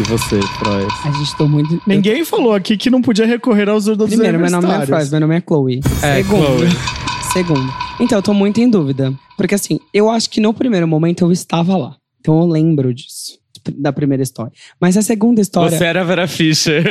[0.00, 0.88] E você, Froy?
[1.04, 1.80] A gente tô muito.
[1.86, 4.88] Ninguém falou aqui que não podia recorrer aos dos Primeiro, meu nome é universitários.
[4.88, 5.80] Froz, meu nome é Chloe.
[6.02, 6.46] É, Segundo.
[6.46, 6.68] Chloe.
[7.32, 7.72] Segundo.
[8.00, 9.14] Então, eu tô muito em dúvida.
[9.36, 11.99] Porque assim, eu acho que no primeiro momento eu estava lá.
[12.20, 13.38] Então eu lembro disso.
[13.76, 14.52] Da primeira história.
[14.80, 15.76] Mas a segunda história.
[15.76, 16.82] Você era a Vera Fischer.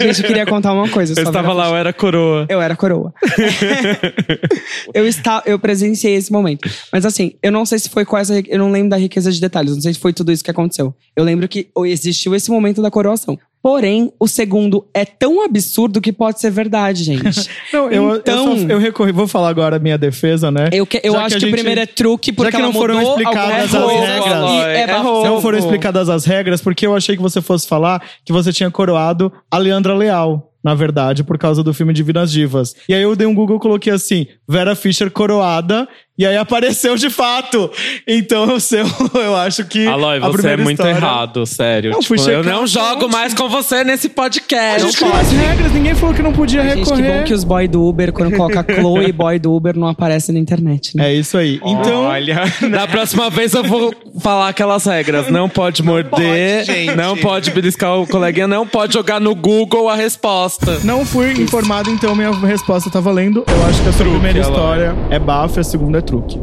[0.00, 1.14] Gente, eu queria contar uma coisa.
[1.16, 2.46] Eu estava lá, eu era coroa.
[2.48, 3.14] Eu era coroa.
[4.92, 6.68] eu, está, eu presenciei esse momento.
[6.90, 8.40] Mas assim, eu não sei se foi essa.
[8.48, 9.74] Eu não lembro da riqueza de detalhes.
[9.74, 10.92] Não sei se foi tudo isso que aconteceu.
[11.14, 13.38] Eu lembro que existiu esse momento da coroação.
[13.62, 17.48] Porém, o segundo é tão absurdo que pode ser verdade, gente.
[17.72, 19.12] Não, eu, Então- eu, só- eu recorri.
[19.12, 20.68] Vou falar agora a minha defesa, né?
[20.72, 22.66] Eu, que- eu Já que acho que, gente- o primeiro é truque, porque que ela
[22.66, 24.50] não foram mudou explicadas as regras.
[24.66, 24.86] é é.
[25.02, 28.70] Não foram explicadas as regras, porque eu achei que você fosse falar que você tinha
[28.70, 30.48] coroado a Leandra Leal.
[30.64, 32.76] Na verdade, por causa do filme Divinas Divas.
[32.88, 35.88] E aí eu dei um Google e coloquei assim: Vera Fischer coroada.
[36.18, 37.70] E aí apareceu de fato.
[38.06, 38.84] Então o seu,
[39.14, 39.86] eu acho que.
[39.86, 41.92] Aloy, a você é muito história- errado, sério.
[41.92, 44.82] Não, Tipo, fui eu não a jogo mais com você nesse A podcast.
[44.82, 47.18] gente criou as regras, ninguém falou que não podia Gente, que recorrer.
[47.20, 50.34] bom que os boy do Uber, quando coloca Chloe e boy do Uber, não aparecem
[50.34, 51.10] na internet, né?
[51.10, 51.58] É isso aí.
[51.64, 52.42] Então, Olha.
[52.70, 55.28] Da próxima vez eu vou falar aquelas regras.
[55.30, 56.94] Não pode morder, pode, gente.
[56.94, 60.78] não pode beliscar o coleguinha, não pode jogar no Google a resposta.
[60.84, 63.44] não fui informado, então minha resposta tá valendo.
[63.48, 66.38] Eu acho que a sua primeira história é bafo e a segunda é truque.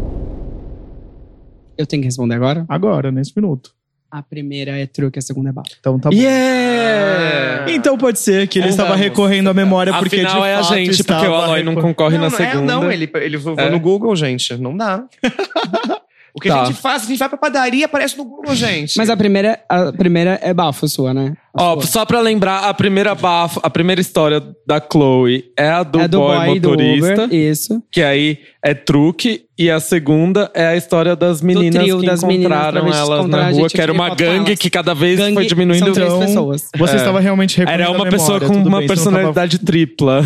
[1.78, 2.66] Eu tenho que responder agora?
[2.68, 3.72] Agora, nesse minuto.
[4.12, 5.68] A primeira é truque, a segunda é bala.
[5.80, 6.16] Então tá bom.
[6.16, 7.72] Yeah!
[7.72, 8.80] Então pode ser que ele Vamos.
[8.80, 11.76] estava recorrendo à memória porque Afinal de é a fato gente, porque o Aloy não
[11.76, 12.74] concorre não, na não segunda.
[12.74, 13.70] É, não, ele, ele vou É.
[13.70, 14.57] no Google, gente.
[14.57, 15.03] Não dá.
[16.34, 16.62] o que Tá.
[16.62, 18.97] a gente faz, a gente vai pra padaria, aparece no Google, gente.
[18.97, 21.36] Mas a primeira, a primeira é bafo sua, né?
[21.57, 25.99] Ó, só pra lembrar, a primeira bafo, a primeira história da Chloe é a do,
[25.99, 27.83] é do boy, boy do motorista, Uber, isso.
[27.91, 32.23] que aí é truque, e a segunda é a história das meninas trio que das
[32.23, 35.45] meninas encontraram travestis elas na rua, que era uma gangue que cada vez Gangue foi
[35.47, 35.85] diminuindo.
[35.85, 36.69] são três Então, pessoas.
[36.77, 36.97] Você É.
[36.97, 40.21] estava realmente Era uma pessoa memória, com uma bem, não tava personalidade tripla.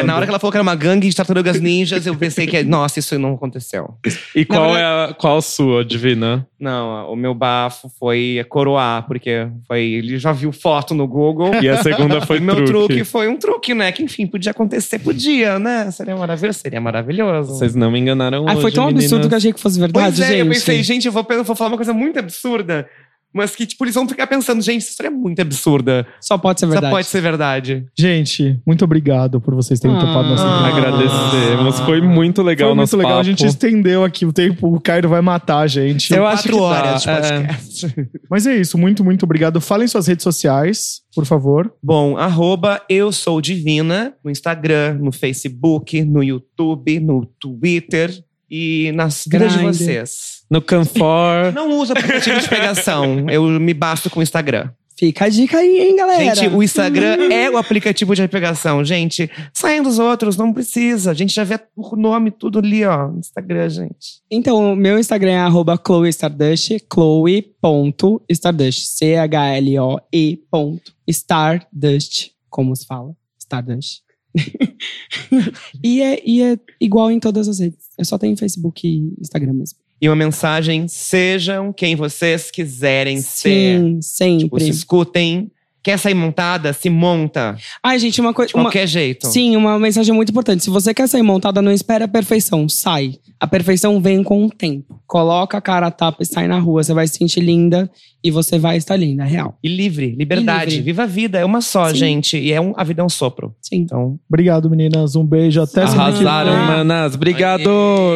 [0.00, 2.46] É, na hora que ela falou que era uma gangue de tartarugas ninjas, eu pensei
[2.46, 3.94] que, nossa, isso não aconteceu.
[4.34, 6.46] E qual verdade- é a, qual a sua, Divina?
[6.64, 11.54] Não, o meu bafo foi coroar, porque foi, ele já viu foto no Google.
[11.62, 12.86] E a segunda foi o meu truque.
[12.86, 13.92] truque foi um truque, né?
[13.92, 15.90] Que enfim, podia acontecer, podia, né?
[15.90, 17.54] Seria maravilhoso, seria maravilhoso.
[17.54, 19.26] Vocês não me enganaram Ah, hoje, foi tão absurdo meninas.
[19.28, 20.40] que eu achei que fosse verdade, Pois é, gente.
[20.40, 22.88] eu pensei, gente, eu vou, eu vou falar uma coisa muito absurda.
[23.34, 26.06] Mas que, tipo, eles vão ficar pensando, gente, essa história é muito absurda.
[26.20, 26.86] Só pode ser verdade.
[26.86, 27.86] Só pode ser verdade.
[27.98, 30.00] Gente, muito obrigado por vocês terem Ah.
[30.00, 30.68] topado nossa Ah.
[30.68, 31.80] Agradecemos.
[31.80, 33.24] Foi muito legal Foi muito legal, a papo.
[33.24, 36.14] gente estendeu aqui o tempo, o Cairo vai matar a gente.
[36.14, 37.14] Eu acho quatro que horas de é.
[37.20, 37.94] podcast.
[38.30, 39.60] Mas é isso, muito, muito obrigado.
[39.60, 41.72] Falem suas redes sociais, por favor.
[41.82, 48.12] Bom, arroba eu sou divina no Instagram, no Facebook, no YouTube, no Twitter
[48.54, 50.44] e nas vidas de vocês.
[50.48, 51.50] No Canfor.
[51.52, 54.70] Não uso aplicativo de pegação, eu me basto com o Instagram.
[54.96, 56.36] Fica a dica aí, hein, galera.
[56.36, 59.28] Gente, o Instagram é o aplicativo de pegação, gente.
[59.52, 61.10] Saiam dos outros, não precisa.
[61.10, 64.22] A gente já vê o nome tudo ali, ó, no Instagram, gente.
[64.30, 73.16] Então, o meu Instagram é arroba Chloe Stardust, chloe.stardust, C-H-L-O-E ponto Stardust, como se fala,
[73.36, 74.03] Stardust.
[75.82, 77.78] e, é, e é igual em todas as redes.
[77.98, 79.78] Eu só tenho Facebook e Instagram mesmo.
[80.00, 83.80] E uma mensagem: sejam quem vocês quiserem ser.
[83.80, 84.44] Sim, sempre.
[84.44, 85.50] Tipo, se escutem.
[85.84, 86.72] Quer sair montada?
[86.72, 87.58] Se monta.
[87.82, 88.48] Ai, gente, uma coisa.
[88.48, 89.26] De qualquer jeito.
[89.26, 90.64] Sim, uma mensagem muito importante.
[90.64, 92.66] Se você quer sair montada, não espere a perfeição.
[92.70, 93.16] Sai.
[93.38, 94.98] A perfeição vem com o tempo.
[95.06, 96.82] Coloca a cara a tapa e sai na rua.
[96.82, 97.90] Você vai se sentir linda
[98.22, 99.58] e você vai estar linda, real.
[99.62, 100.70] E livre, liberdade.
[100.70, 100.84] E livre.
[100.84, 101.38] Viva a vida.
[101.38, 101.96] É uma só, Sim.
[101.96, 102.38] gente.
[102.38, 103.54] E é um, a vida é um sopro.
[103.60, 103.76] Sim.
[103.76, 104.18] Então.
[104.26, 105.14] Obrigado, meninas.
[105.14, 105.60] Um beijo.
[105.60, 106.26] Até semana que vem.
[106.26, 107.14] Arrasaram, manas.
[107.14, 107.68] Obrigado.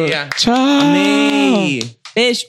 [0.07, 0.27] Aê.
[0.35, 0.55] Tchau.
[0.55, 1.83] Amei!
[2.15, 2.47] Beijo.